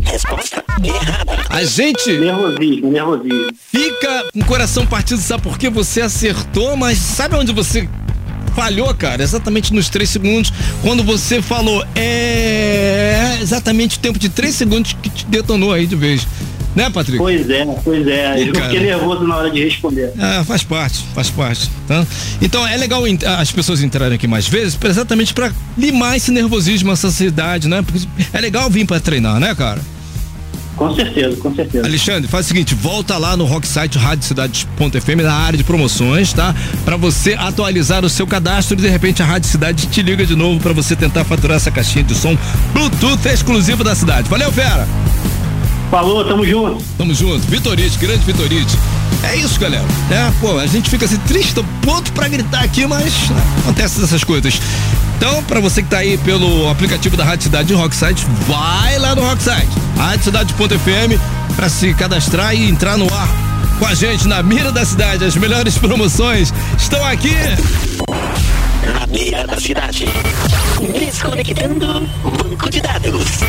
Resposta 0.02 0.64
errada. 0.82 1.46
A 1.50 1.64
gente 1.64 2.12
Nervosismo, 2.18 2.90
nervosismo. 2.90 3.46
fica 3.72 4.24
com 4.32 4.40
o 4.40 4.44
coração 4.44 4.86
partido, 4.86 5.20
sabe 5.20 5.42
por 5.42 5.58
que 5.58 5.68
você 5.68 6.00
acertou, 6.00 6.76
mas 6.76 6.98
sabe 6.98 7.34
onde 7.34 7.52
você 7.52 7.88
falhou, 8.54 8.92
cara? 8.94 9.22
Exatamente 9.22 9.74
nos 9.74 9.88
três 9.88 10.08
segundos, 10.10 10.52
quando 10.82 11.02
você 11.02 11.42
falou 11.42 11.84
é 11.94 13.38
exatamente 13.42 13.98
o 13.98 14.00
tempo 14.00 14.18
de 14.18 14.28
três 14.28 14.54
segundos 14.54 14.94
que 14.94 15.10
te 15.10 15.26
detonou 15.26 15.72
aí 15.72 15.86
de 15.86 15.96
vez. 15.96 16.26
Né, 16.76 16.90
Patrick? 16.90 17.16
Pois 17.16 17.48
é, 17.48 17.66
pois 17.82 18.06
é. 18.06 18.42
Eu 18.42 18.52
cara. 18.52 18.66
fiquei 18.66 18.86
nervoso 18.86 19.26
na 19.26 19.36
hora 19.36 19.50
de 19.50 19.64
responder. 19.64 20.12
É, 20.18 20.44
faz 20.44 20.62
parte, 20.62 21.02
faz 21.14 21.30
parte. 21.30 21.70
Tá? 21.88 22.06
Então 22.40 22.66
é 22.68 22.76
legal 22.76 23.02
as 23.38 23.50
pessoas 23.50 23.82
entrarem 23.82 24.14
aqui 24.14 24.26
mais 24.26 24.46
vezes, 24.46 24.78
exatamente 24.84 25.32
pra 25.32 25.50
limar 25.78 26.16
esse 26.16 26.30
nervosismo, 26.30 26.92
essa 26.92 27.06
ansiedade, 27.06 27.66
né? 27.66 27.80
Porque 27.80 28.06
é 28.30 28.40
legal 28.40 28.68
vir 28.68 28.84
pra 28.86 29.00
treinar, 29.00 29.40
né, 29.40 29.54
cara? 29.54 29.80
Com 30.76 30.94
certeza, 30.94 31.34
com 31.38 31.54
certeza. 31.54 31.86
Alexandre, 31.86 32.28
faz 32.28 32.44
o 32.44 32.48
seguinte, 32.48 32.74
volta 32.74 33.16
lá 33.16 33.34
no 33.34 33.46
Rocksite 33.46 33.96
Rádio 33.96 34.26
Cidade.fm 34.26 35.22
na 35.22 35.32
área 35.32 35.56
de 35.56 35.64
promoções, 35.64 36.34
tá? 36.34 36.54
Pra 36.84 36.98
você 36.98 37.32
atualizar 37.32 38.04
o 38.04 38.10
seu 38.10 38.26
cadastro 38.26 38.76
e 38.78 38.82
de 38.82 38.88
repente 38.88 39.22
a 39.22 39.24
Rádio 39.24 39.48
Cidade 39.48 39.86
te 39.86 40.02
liga 40.02 40.26
de 40.26 40.36
novo 40.36 40.60
pra 40.60 40.74
você 40.74 40.94
tentar 40.94 41.24
faturar 41.24 41.56
essa 41.56 41.70
caixinha 41.70 42.04
de 42.04 42.14
som 42.14 42.36
Bluetooth 42.74 43.26
exclusivo 43.26 43.82
da 43.82 43.94
cidade. 43.94 44.28
Valeu, 44.28 44.52
fera! 44.52 44.86
Falou, 45.90 46.24
tamo 46.24 46.44
junto. 46.44 46.82
Tamo 46.98 47.14
junto. 47.14 47.46
Vitorite, 47.46 47.98
grande 47.98 48.24
Vitorite. 48.24 48.78
É 49.22 49.36
isso, 49.36 49.58
galera. 49.58 49.84
É, 50.10 50.32
pô, 50.40 50.58
a 50.58 50.66
gente 50.66 50.90
fica 50.90 51.04
assim 51.04 51.16
triste, 51.18 51.54
tô 51.54 51.64
pronto 51.80 52.12
pra 52.12 52.28
gritar 52.28 52.62
aqui, 52.62 52.86
mas 52.86 53.28
né, 53.30 53.42
acontece 53.60 54.02
essas 54.02 54.22
coisas. 54.24 54.60
Então, 55.16 55.42
pra 55.44 55.60
você 55.60 55.82
que 55.82 55.88
tá 55.88 55.98
aí 55.98 56.18
pelo 56.18 56.68
aplicativo 56.68 57.16
da 57.16 57.24
Rádio 57.24 57.44
Cidade 57.44 57.72
e 57.72 57.76
Rocksite, 57.76 58.26
vai 58.46 58.98
lá 58.98 59.14
no 59.14 59.22
Rocksite, 59.22 59.68
radiocidade.fm, 59.96 61.18
pra 61.56 61.68
se 61.68 61.94
cadastrar 61.94 62.54
e 62.54 62.68
entrar 62.68 62.98
no 62.98 63.12
ar 63.12 63.28
com 63.78 63.86
a 63.86 63.94
gente 63.94 64.28
na 64.28 64.42
mira 64.42 64.70
da 64.70 64.84
cidade. 64.84 65.24
As 65.24 65.36
melhores 65.36 65.78
promoções 65.78 66.52
estão 66.78 67.02
aqui. 67.04 67.34
Na 68.92 69.06
beira 69.06 69.46
da 69.46 69.58
cidade. 69.58 70.06
Desconectando 70.98 72.06
banco 72.22 72.70
de 72.70 72.80
dados. 72.80 73.40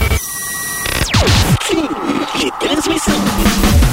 Transmissão. 2.68 3.87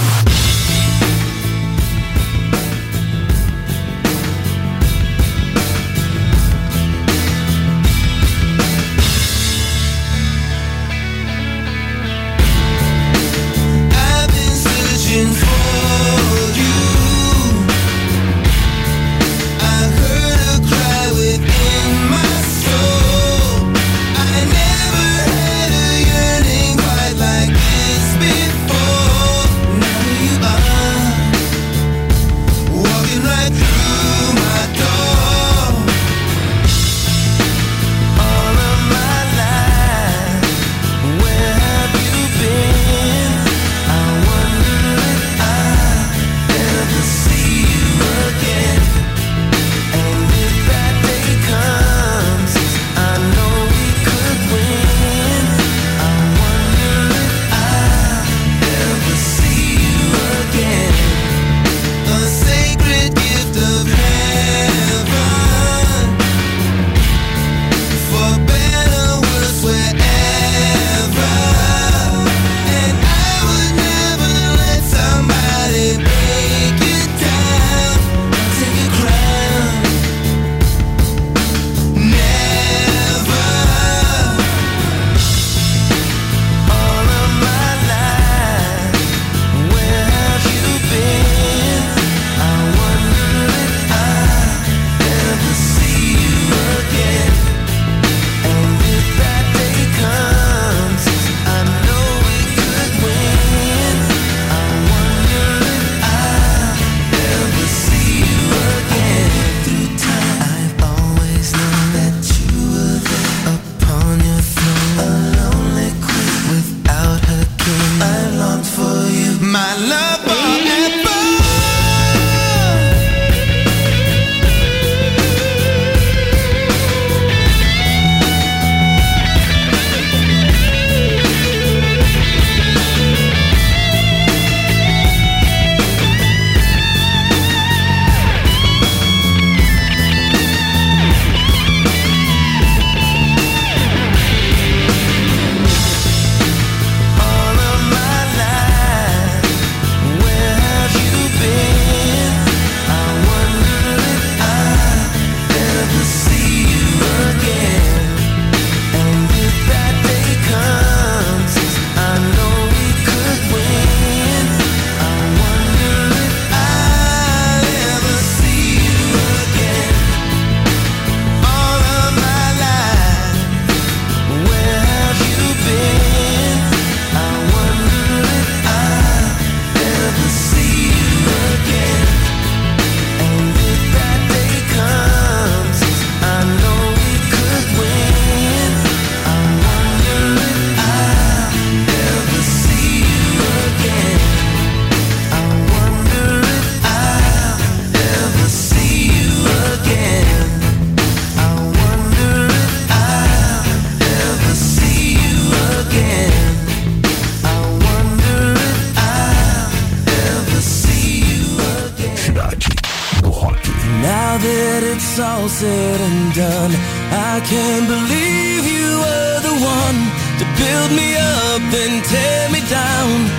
That 214.35 214.83
it's 214.83 215.15
all 215.23 215.47
said 215.49 216.01
and 216.03 216.35
done, 216.35 216.75
I 217.15 217.39
can't 217.47 217.87
believe 217.87 218.67
you 218.67 218.91
were 218.99 219.39
the 219.47 219.57
one 219.63 219.99
to 220.43 220.45
build 220.59 220.91
me 220.91 221.15
up 221.15 221.63
and 221.71 222.03
tear 222.03 222.43
me 222.51 222.59
down 222.67 223.31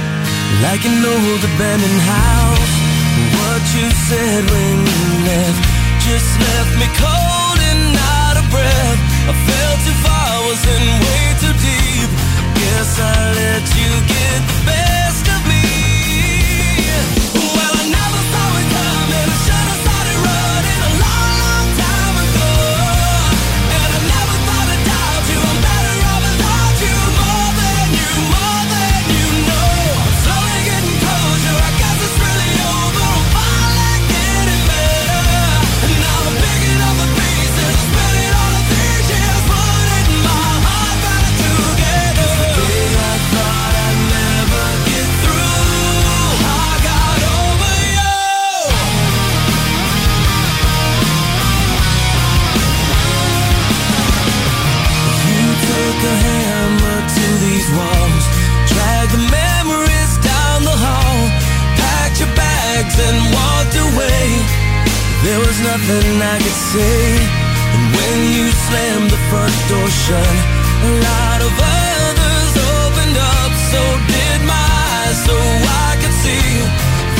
like 0.63 0.87
an 0.87 1.03
old 1.03 1.41
abandoned 1.51 1.99
house. 1.99 2.75
What 3.35 3.63
you 3.75 3.91
said 4.07 4.41
when 4.47 4.75
you 4.87 5.03
left 5.27 5.61
just 5.99 6.31
left 6.39 6.73
me 6.79 6.87
cold 6.95 7.59
and 7.59 7.91
out 7.99 8.39
of 8.39 8.47
breath. 8.47 9.01
I 9.27 9.33
fell 9.35 9.75
too 9.83 9.97
far, 9.99 10.31
was 10.47 10.63
in 10.63 10.85
way 10.95 11.25
too 11.43 11.55
deep. 11.59 12.09
Guess 12.55 12.91
I 13.03 13.15
let 13.35 13.65
you 13.75 13.91
get 14.07 14.39
the 14.47 14.57
best 14.63 14.84
nothing 65.65 66.21
I 66.21 66.37
could 66.37 66.59
say. 66.73 67.01
And 67.75 67.85
when 67.97 68.17
you 68.37 68.45
slammed 68.65 69.09
the 69.09 69.21
front 69.29 69.55
door 69.69 69.89
shut 70.03 70.37
A 70.87 70.91
lot 71.07 71.39
of 71.47 71.53
others 71.53 72.51
opened 72.77 73.17
up. 73.17 73.51
So 73.71 73.81
did 74.13 74.39
my 74.53 74.67
eyes 74.95 75.17
So 75.27 75.35
I 75.87 75.91
could 76.01 76.15
see 76.23 76.49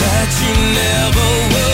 That 0.02 0.30
you 0.42 0.54
never 0.80 1.28
will 1.54 1.65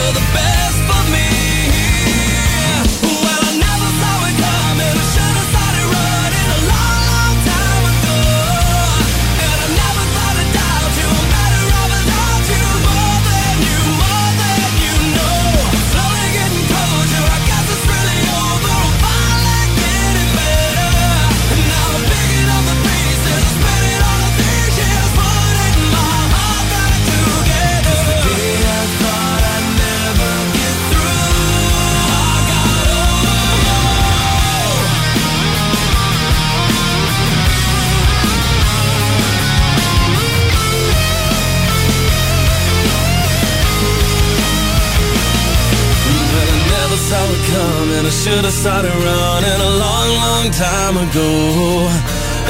started 48.51 48.91
running 48.91 49.61
a 49.61 49.71
long, 49.79 50.09
long 50.23 50.51
time 50.51 50.97
ago. 50.97 51.87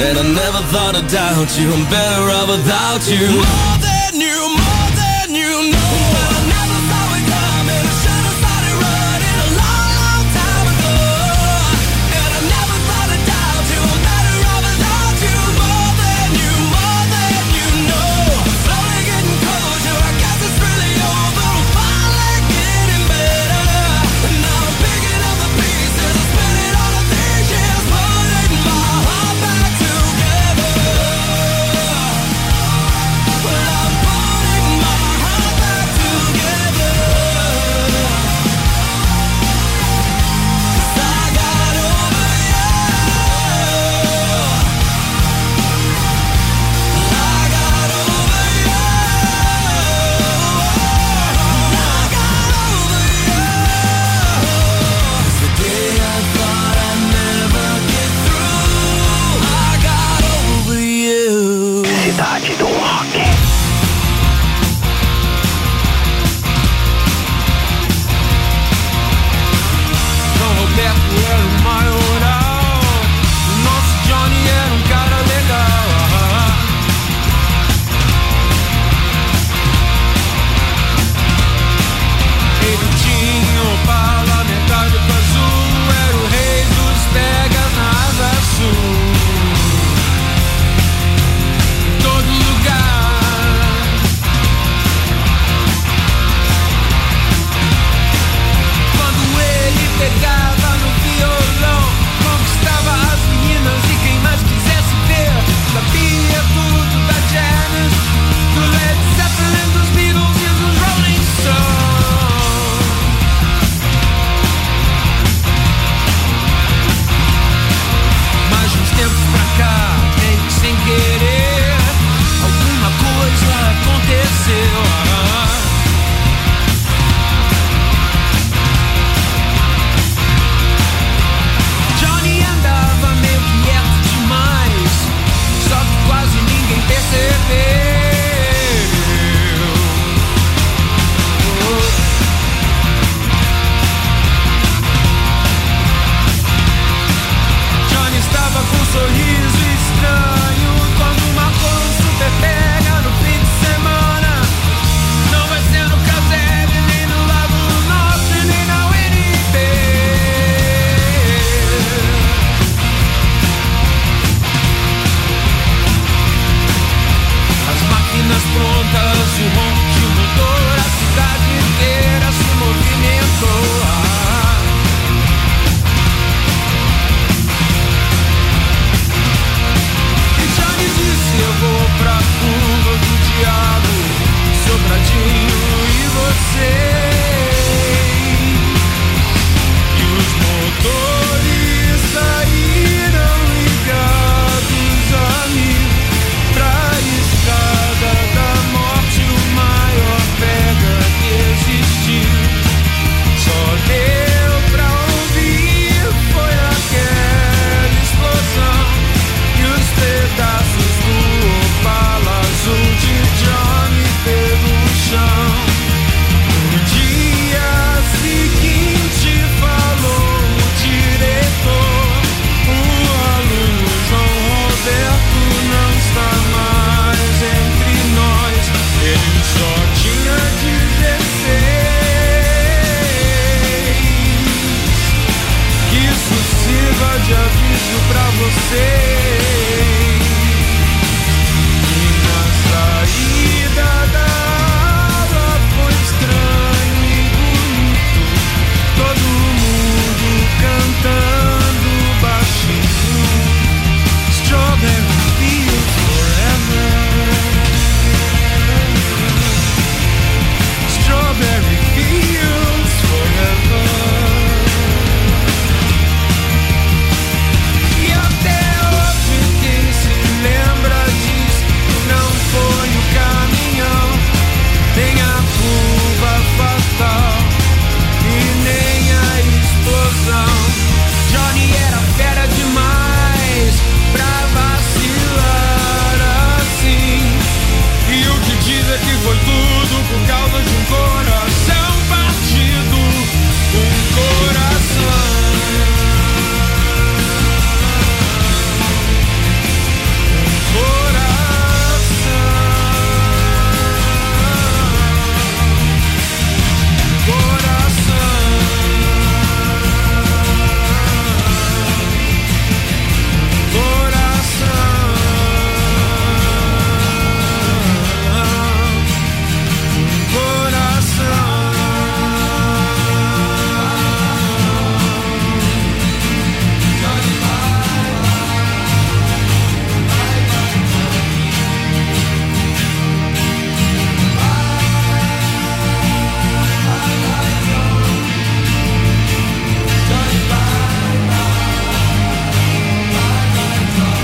And 0.04 0.18
I 0.18 0.24
never 0.34 0.62
thought 0.74 0.96
I'd 0.98 1.08
doubt 1.08 1.52
you. 1.60 1.70
I'm 1.70 1.86
better 1.94 2.26
off 2.38 2.50
without 2.50 3.04
you. 3.08 3.81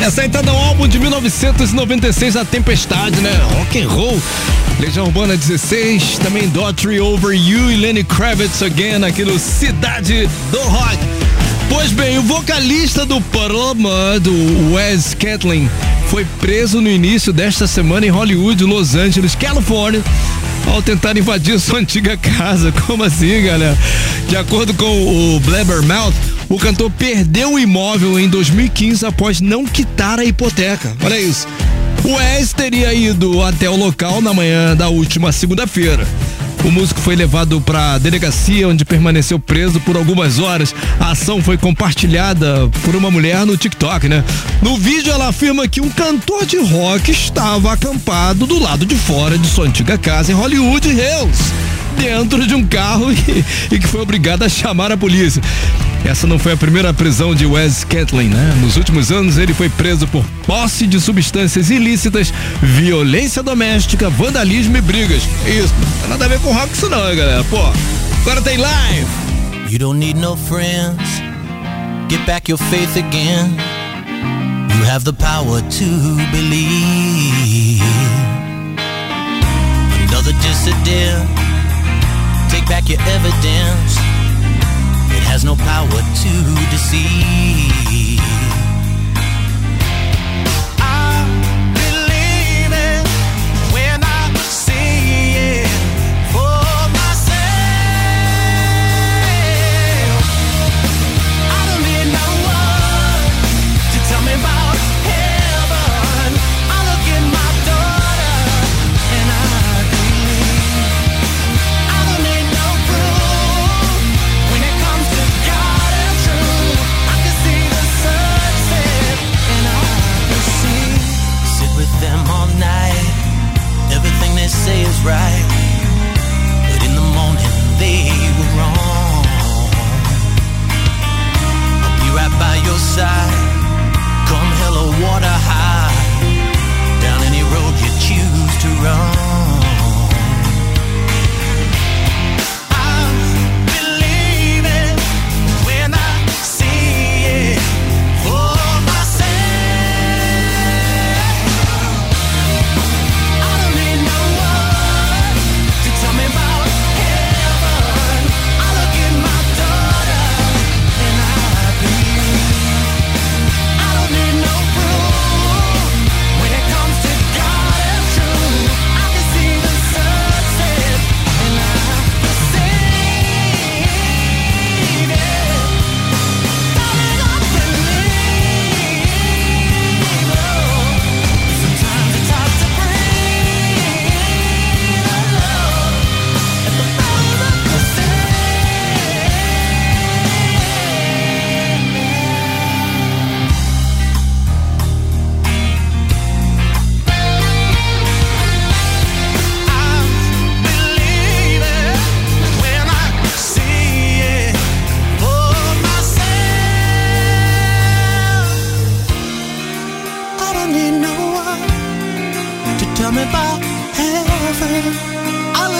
Essa 0.07 0.21
aí 0.21 0.29
tá 0.29 0.41
no 0.41 0.55
álbum 0.55 0.87
de 0.87 0.97
1996, 0.99 2.37
A 2.37 2.45
Tempestade, 2.45 3.19
né? 3.19 3.29
Rock 3.57 3.81
and 3.81 3.89
roll. 3.89 4.17
Legião 4.79 5.07
Urbana 5.07 5.35
16, 5.35 6.19
também 6.19 6.47
Daughtry 6.47 7.01
Over 7.01 7.35
You 7.35 7.69
e 7.69 7.75
Lenny 7.75 8.05
Kravitz 8.05 8.63
Again 8.63 9.03
aqui 9.03 9.25
no 9.25 9.37
Cidade 9.37 10.29
do 10.49 10.59
Rock. 10.61 10.97
Pois 11.69 11.91
bem, 11.91 12.17
o 12.19 12.21
vocalista 12.21 13.05
do 13.05 13.19
Puddle 13.19 13.71
of 13.71 13.81
Mud, 13.81 14.29
o 14.29 14.75
Wes 14.75 15.13
Catlin, 15.13 15.69
foi 16.07 16.25
preso 16.39 16.79
no 16.79 16.89
início 16.89 17.33
desta 17.33 17.67
semana 17.67 18.05
em 18.05 18.09
Hollywood, 18.09 18.63
Los 18.63 18.95
Angeles, 18.95 19.35
Califórnia, 19.35 20.01
ao 20.67 20.81
tentar 20.81 21.17
invadir 21.17 21.59
sua 21.59 21.79
antiga 21.79 22.15
casa. 22.15 22.71
Como 22.87 23.03
assim, 23.03 23.43
galera? 23.43 23.77
De 24.29 24.37
acordo 24.37 24.73
com 24.73 25.35
o 25.35 25.39
Blabbermouth, 25.41 26.15
o 26.49 26.57
cantor 26.57 26.91
perdeu 26.91 27.53
o 27.53 27.59
imóvel 27.59 28.19
em 28.19 28.29
2015 28.29 29.05
após 29.05 29.41
não 29.41 29.65
quitar 29.65 30.19
a 30.19 30.25
hipoteca. 30.25 30.95
Olha 31.03 31.19
isso. 31.19 31.47
O 32.03 32.13
Wes 32.13 32.53
teria 32.53 32.93
ido 32.93 33.43
até 33.43 33.69
o 33.69 33.75
local 33.75 34.21
na 34.21 34.33
manhã 34.33 34.75
da 34.75 34.87
última 34.87 35.31
segunda-feira. 35.31 36.07
O 36.63 36.71
músico 36.71 36.99
foi 36.99 37.15
levado 37.15 37.61
para 37.61 37.93
a 37.93 37.97
delegacia, 37.97 38.67
onde 38.67 38.83
permaneceu 38.83 39.39
preso 39.39 39.79
por 39.81 39.95
algumas 39.95 40.39
horas. 40.39 40.73
A 40.99 41.11
ação 41.11 41.41
foi 41.41 41.57
compartilhada 41.57 42.69
por 42.83 42.95
uma 42.95 43.11
mulher 43.11 43.45
no 43.45 43.55
TikTok, 43.55 44.09
né? 44.09 44.23
No 44.61 44.77
vídeo, 44.77 45.11
ela 45.11 45.27
afirma 45.27 45.67
que 45.67 45.79
um 45.79 45.89
cantor 45.89 46.45
de 46.45 46.57
rock 46.57 47.11
estava 47.11 47.71
acampado 47.71 48.45
do 48.45 48.59
lado 48.59 48.85
de 48.85 48.95
fora 48.95 49.37
de 49.37 49.47
sua 49.47 49.65
antiga 49.65 49.97
casa 49.97 50.31
em 50.31 50.35
Hollywood 50.35 50.87
Hills, 50.87 51.53
dentro 51.97 52.45
de 52.45 52.55
um 52.55 52.65
carro 52.65 53.11
e, 53.13 53.75
e 53.75 53.79
que 53.79 53.87
foi 53.87 54.01
obrigado 54.01 54.43
a 54.43 54.49
chamar 54.49 54.91
a 54.91 54.97
polícia. 54.97 55.41
Essa 56.07 56.25
não 56.25 56.39
foi 56.39 56.53
a 56.53 56.57
primeira 56.57 56.93
prisão 56.93 57.35
de 57.35 57.45
Wes 57.45 57.83
Catlin, 57.83 58.29
né? 58.29 58.57
Nos 58.61 58.77
últimos 58.77 59.11
anos, 59.11 59.37
ele 59.37 59.53
foi 59.53 59.67
preso 59.67 60.07
por 60.07 60.23
posse 60.45 60.87
de 60.87 61.01
substâncias 61.01 61.69
ilícitas, 61.69 62.33
violência 62.61 63.43
doméstica, 63.43 64.09
vandalismo 64.09 64.77
e 64.77 64.81
brigas. 64.81 65.23
Isso, 65.45 65.73
não 65.77 65.99
tem 65.99 66.09
nada 66.09 66.23
a 66.23 66.27
ver 66.29 66.39
com 66.39 66.53
rock 66.53 66.73
isso 66.73 66.87
não, 66.87 67.09
hein, 67.09 67.17
galera. 67.17 67.43
Pô, 67.43 67.59
agora 68.21 68.41
tem 68.41 68.55
live. 68.55 69.05
You 69.69 69.79
don't 69.79 69.99
need 69.99 70.17
no 70.17 70.37
friends. 70.37 71.21
Get 72.09 72.25
back 72.25 72.49
your 72.49 72.57
faith 72.57 72.95
again. 72.95 73.57
You 74.79 74.85
have 74.89 75.03
the 75.03 75.11
power 75.11 75.61
to 75.61 75.85
believe. 76.31 77.83
Another 80.07 80.31
dissident. 80.39 81.27
Take 82.49 82.65
back 82.69 82.89
your 82.89 83.01
evidence. 83.09 84.06
Has 85.37 85.45
no 85.45 85.55
power 85.55 85.87
to 85.87 86.69
deceive. 86.71 88.66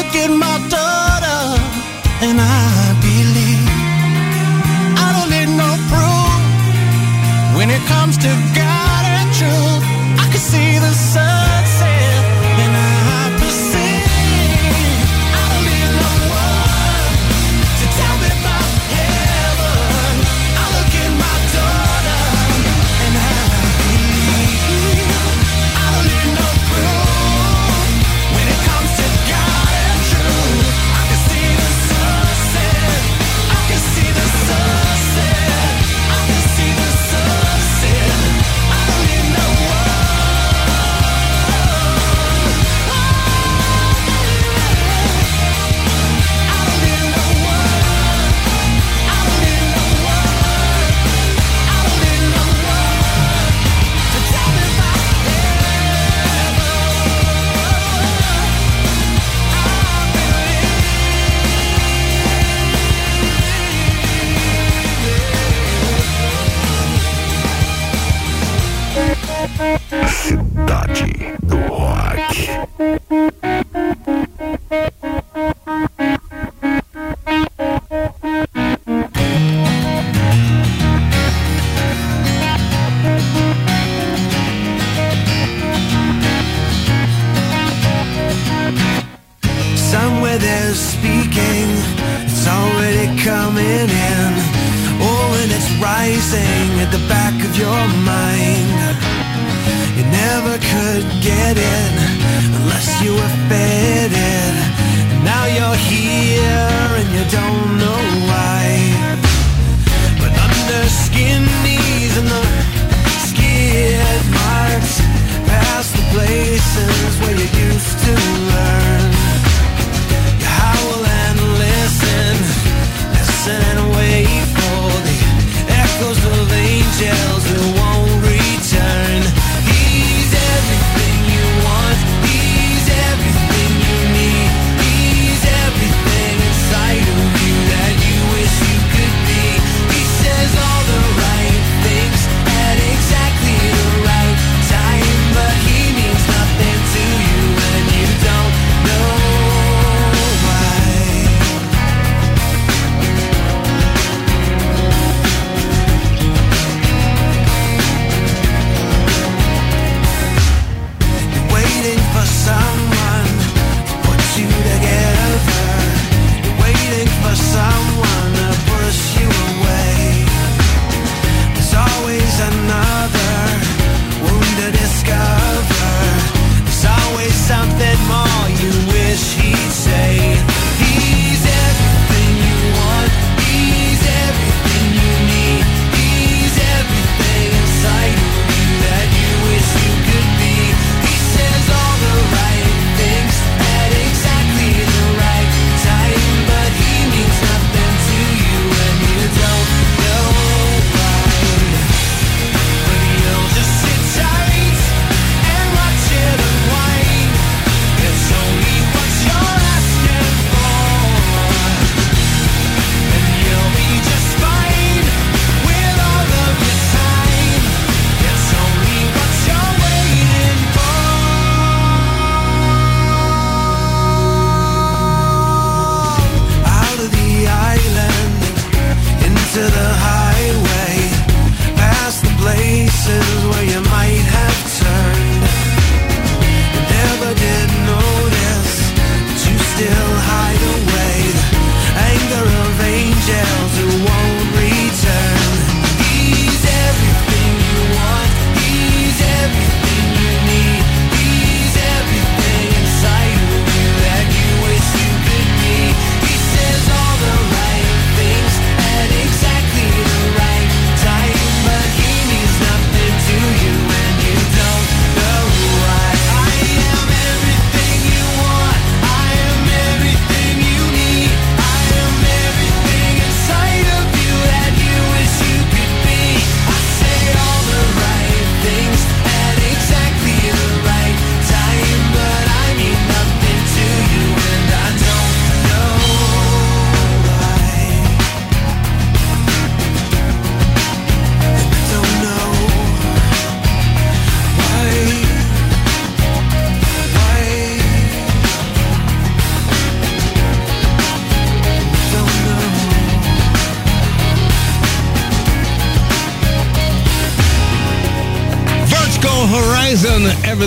Look 0.08 0.16
at 0.16 0.30
my 0.30 0.58
daughter 0.70 1.62
and 2.22 2.40
I 2.40 2.94
believe. 3.02 3.68
I 5.06 5.08
don't 5.16 5.30
need 5.36 5.52
no 5.64 5.72
proof 5.90 7.58
when 7.58 7.70
it 7.70 7.82
comes 7.88 8.18
to 8.18 8.30
God 8.56 8.67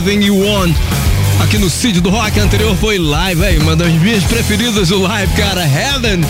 Everything 0.01 0.25
You 0.25 0.39
Want. 0.39 0.75
Aqui 1.43 1.59
no 1.59 1.69
Cid 1.69 2.01
do 2.01 2.09
Rock 2.09 2.41
anterior 2.41 2.75
foi 2.77 2.99
live, 2.99 3.45
hein? 3.45 3.59
Uma 3.59 3.77
das 3.77 3.93
minhas 3.93 4.25
preferidas 4.25 4.89
do 4.89 4.99
live, 4.99 5.31
cara. 5.35 5.61
Heaven. 5.63 6.23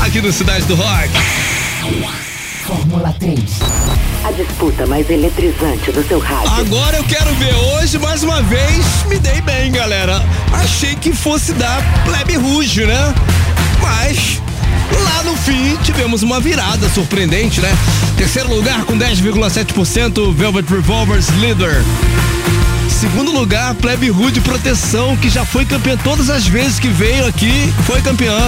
Aqui 0.00 0.22
no 0.22 0.32
Cidade 0.32 0.64
do 0.64 0.74
Rock. 0.74 1.10
Fórmula 2.64 3.14
3. 3.18 3.38
A 4.24 4.30
disputa 4.32 4.86
mais 4.86 5.10
eletrizante 5.10 5.92
do 5.92 6.02
seu 6.08 6.18
rádio. 6.18 6.50
Agora 6.54 6.96
eu 6.96 7.04
quero 7.04 7.34
ver. 7.34 7.54
Hoje, 7.54 7.98
mais 7.98 8.22
uma 8.22 8.40
vez, 8.40 8.86
me 9.06 9.18
dei 9.18 9.42
bem, 9.42 9.70
galera. 9.70 10.24
Achei 10.50 10.94
que 10.94 11.12
fosse 11.12 11.52
dar 11.52 11.82
plebe 12.06 12.36
rujo, 12.36 12.86
né? 12.86 13.14
Mas 13.82 14.40
Lá 15.02 15.22
no 15.24 15.36
fim, 15.36 15.76
tivemos 15.82 16.22
uma 16.22 16.38
virada 16.40 16.88
surpreendente, 16.90 17.60
né? 17.60 17.70
Terceiro 18.16 18.54
lugar 18.54 18.84
com 18.84 18.96
10,7%, 18.96 20.32
Velvet 20.32 20.70
Revolvers 20.70 21.28
Leader. 21.40 21.82
Segundo 23.00 23.32
lugar, 23.32 23.74
Plebe 23.74 24.08
Rude 24.08 24.40
Proteção, 24.40 25.16
que 25.16 25.28
já 25.28 25.44
foi 25.44 25.64
campeã 25.64 25.96
todas 25.96 26.30
as 26.30 26.46
vezes 26.46 26.78
que 26.78 26.88
veio 26.88 27.26
aqui, 27.26 27.72
foi 27.84 28.00
campeã 28.00 28.38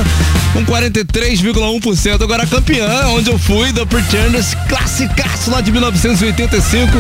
com 0.53 0.65
43,1%. 0.65 2.23
Agora 2.23 2.47
campeã, 2.47 3.09
onde 3.09 3.29
eu 3.29 3.39
fui, 3.39 3.73
da 3.73 3.85
Pretenders, 3.85 4.55
classicaço 4.69 5.51
lá 5.51 5.61
de 5.61 5.73
1985, 5.73 6.93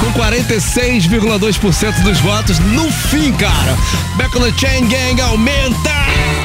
com 0.00 0.20
46,2% 0.20 2.02
dos 2.02 2.18
votos. 2.20 2.58
No 2.58 2.90
fim, 2.92 3.32
cara, 3.32 3.76
Beckler 4.16 4.52
Chain 4.58 4.86
Gang 4.86 5.20
aumenta! 5.22 6.41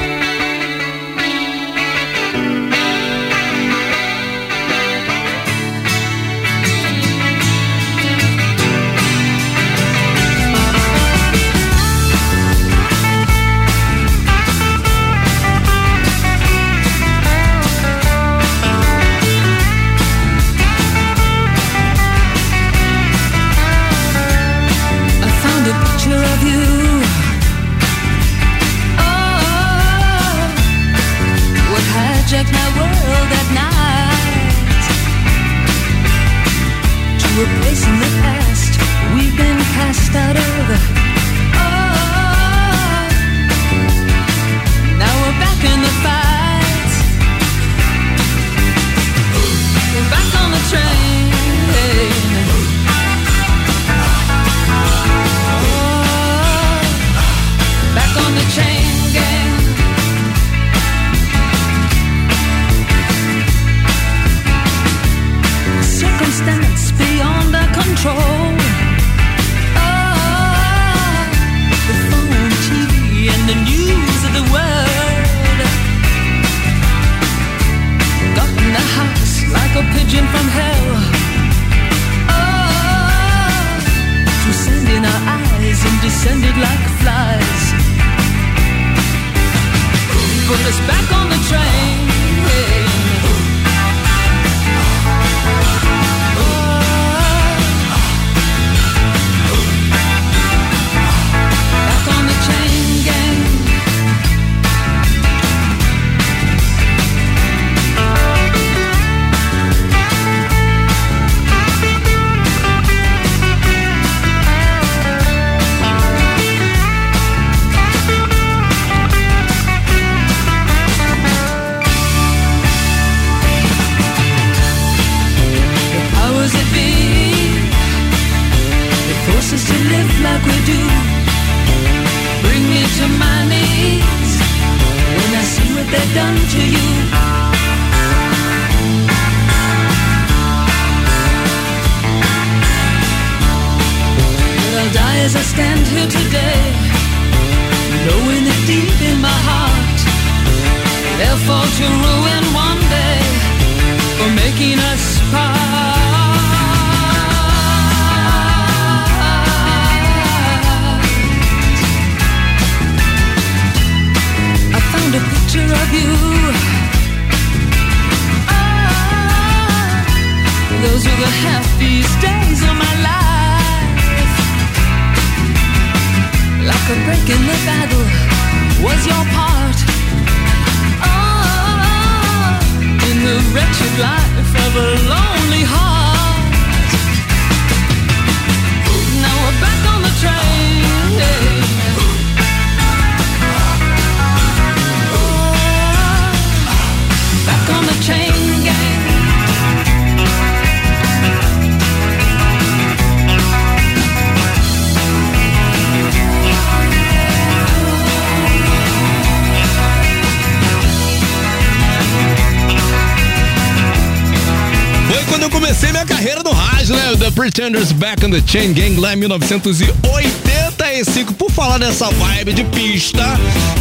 Rádio, 216.87 216.95
né? 216.95 217.15
The 217.17 217.31
Pretenders 217.31 217.91
Back 217.91 218.25
on 218.25 218.31
the 218.31 218.41
Chain 218.45 218.71
Gang 218.73 218.99
lá 218.99 219.13
em 219.13 219.17
1985. 219.17 221.33
Por 221.33 221.51
falar 221.51 221.77
nessa 221.79 222.09
vibe 222.09 222.53
de 222.53 222.63
pista, 222.65 223.23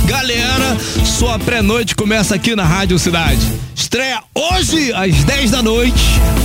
galera, 0.06 0.76
sua 1.04 1.38
pré-noite 1.38 1.94
começa 1.94 2.34
aqui 2.34 2.56
na 2.56 2.64
Rádio 2.64 2.98
Cidade. 2.98 3.40
Estreia 3.74 4.22
hoje 4.34 4.92
às 4.92 5.24
10 5.24 5.50
da 5.50 5.62
noite, 5.62 6.02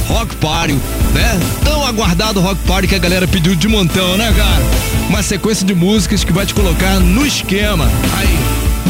Rock 0.07 0.35
Party, 0.37 0.73
né? 1.13 1.39
Tão 1.63 1.85
aguardado 1.85 2.39
Rock 2.39 2.61
Party 2.65 2.87
que 2.87 2.95
a 2.95 2.99
galera 2.99 3.27
pediu 3.27 3.53
de 3.55 3.67
montão, 3.67 4.15
né, 4.17 4.33
cara? 4.35 4.63
Uma 5.09 5.21
sequência 5.23 5.65
de 5.65 5.73
músicas 5.73 6.23
que 6.23 6.31
vai 6.31 6.45
te 6.45 6.53
colocar 6.53 6.99
no 6.99 7.25
esquema. 7.25 7.89
Aí, 8.17 8.37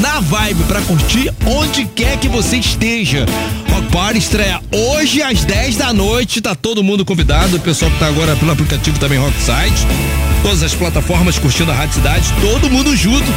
na 0.02 0.20
vibe 0.20 0.64
pra 0.64 0.82
curtir 0.82 1.32
onde 1.46 1.86
quer 1.86 2.18
que 2.18 2.28
você 2.28 2.58
esteja. 2.58 3.26
Rock 3.70 3.88
Party 3.92 4.18
estreia 4.20 4.60
hoje 4.72 5.22
às 5.22 5.46
10 5.46 5.78
da 5.78 5.94
noite. 5.94 6.42
Tá 6.42 6.56
todo 6.56 6.84
mundo 6.84 7.06
convidado. 7.06 7.58
O 7.58 7.60
pessoal 7.60 7.92
que 7.92 8.00
tá 8.00 8.08
agora 8.08 8.36
pelo 8.36 8.52
aplicativo 8.52 9.00
também 9.00 9.20
Rockside. 9.20 9.88
Todas 10.42 10.64
as 10.64 10.74
plataformas 10.74 11.38
curtindo 11.38 11.72
a 11.72 11.76
Rádio 11.76 11.96
Cidade. 11.96 12.26
Todo 12.42 12.70
mundo 12.70 12.96
junto. 12.96 13.32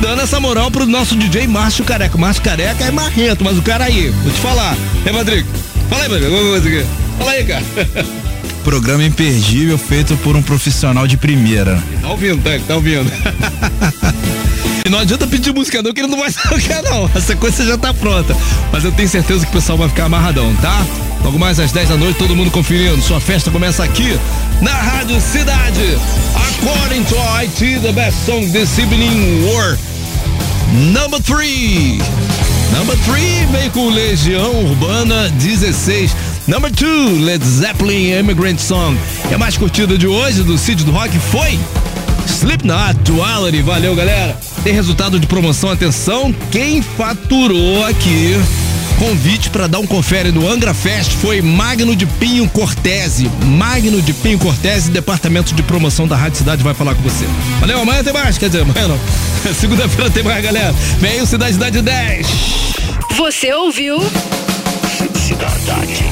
Dando 0.00 0.22
essa 0.22 0.38
moral 0.38 0.70
pro 0.70 0.86
nosso 0.86 1.16
DJ 1.16 1.46
Márcio 1.48 1.84
Careca. 1.84 2.16
Márcio 2.16 2.42
Careca 2.42 2.84
é 2.84 2.90
marrento, 2.90 3.44
mas 3.44 3.58
o 3.58 3.62
cara 3.62 3.84
aí, 3.84 4.10
vou 4.22 4.32
te 4.32 4.40
falar. 4.40 4.76
É, 5.04 5.12
Madrigo? 5.12 5.48
Fala 5.90 6.04
aí, 6.04 6.08
Madrigo. 6.08 6.86
Fala 7.18 7.30
aí, 7.32 7.44
cara. 7.44 7.64
Programa 8.64 9.04
imperdível 9.04 9.76
feito 9.76 10.16
por 10.18 10.36
um 10.36 10.42
profissional 10.42 11.06
de 11.06 11.16
primeira. 11.16 11.82
Tá 12.00 12.08
ouvindo, 12.08 12.42
tá, 12.42 12.50
tá 12.66 12.74
ouvindo. 12.76 13.10
Não 14.94 15.00
adianta 15.00 15.26
pedir 15.26 15.52
música 15.52 15.82
não, 15.82 15.92
que 15.92 16.00
ele 16.00 16.06
não 16.06 16.16
vai 16.16 16.28
é 16.70 16.82
não. 16.82 17.10
A 17.12 17.20
sequência 17.20 17.66
já 17.66 17.76
tá 17.76 17.92
pronta. 17.92 18.34
Mas 18.70 18.84
eu 18.84 18.92
tenho 18.92 19.08
certeza 19.08 19.44
que 19.44 19.50
o 19.50 19.52
pessoal 19.52 19.76
vai 19.76 19.88
ficar 19.88 20.04
amarradão, 20.04 20.54
tá? 20.62 20.86
Logo 21.24 21.36
mais 21.36 21.58
às 21.58 21.72
10 21.72 21.88
da 21.88 21.96
noite, 21.96 22.16
todo 22.16 22.36
mundo 22.36 22.48
conferindo. 22.52 23.02
Sua 23.02 23.18
festa 23.18 23.50
começa 23.50 23.82
aqui 23.82 24.16
na 24.62 24.70
Rádio 24.70 25.20
Cidade. 25.20 25.98
According 26.60 27.02
to 27.06 27.16
IT, 27.42 27.80
the 27.80 27.90
best 27.90 28.24
song 28.24 28.48
this 28.52 28.78
evening 28.78 29.44
war. 29.44 29.76
Number 30.92 31.20
3. 31.20 31.98
Number 32.78 32.96
3 32.98 33.50
veio 33.50 33.70
com 33.72 33.90
Legião 33.90 34.64
Urbana 34.64 35.28
16. 35.30 36.14
Number 36.46 36.70
2, 36.70 37.20
Led 37.20 37.44
Zeppelin 37.44 38.16
Immigrant 38.20 38.60
Song. 38.60 38.96
E 39.28 39.34
a 39.34 39.38
mais 39.38 39.56
curtida 39.56 39.98
de 39.98 40.06
hoje 40.06 40.44
do 40.44 40.56
Cid 40.56 40.84
do 40.84 40.92
Rock 40.92 41.18
foi 41.18 41.58
Slipknot 42.28 42.94
Duality. 43.02 43.60
Valeu, 43.60 43.96
galera. 43.96 44.53
Tem 44.64 44.72
resultado 44.72 45.20
de 45.20 45.26
promoção, 45.26 45.70
atenção. 45.70 46.34
Quem 46.50 46.80
faturou 46.80 47.84
aqui 47.84 48.34
convite 48.98 49.50
para 49.50 49.66
dar 49.66 49.78
um 49.78 49.86
confere 49.86 50.32
no 50.32 50.48
Angra 50.48 50.72
Fest 50.72 51.12
foi 51.12 51.42
Magno 51.42 51.94
de 51.94 52.06
Pinho 52.06 52.48
Cortese. 52.48 53.30
Magno 53.44 54.00
de 54.00 54.14
Pinho 54.14 54.38
Cortese, 54.38 54.90
departamento 54.90 55.54
de 55.54 55.62
promoção 55.62 56.08
da 56.08 56.16
Rádio 56.16 56.38
Cidade 56.38 56.62
vai 56.62 56.72
falar 56.72 56.94
com 56.94 57.02
você. 57.02 57.26
Valeu, 57.60 57.80
amanhã 57.80 58.02
tem 58.02 58.14
mais, 58.14 58.38
quer 58.38 58.46
dizer, 58.46 58.62
amanhã 58.62 58.88
não. 58.88 58.98
Segunda-feira 59.52 60.10
tem 60.10 60.22
mais, 60.22 60.42
galera. 60.42 60.74
Vem 60.98 61.20
o 61.20 61.26
Cidade 61.26 61.52
Cidade 61.52 61.82
10. 61.82 62.26
Você 63.18 63.52
ouviu? 63.52 64.00
Cidade. 65.14 66.04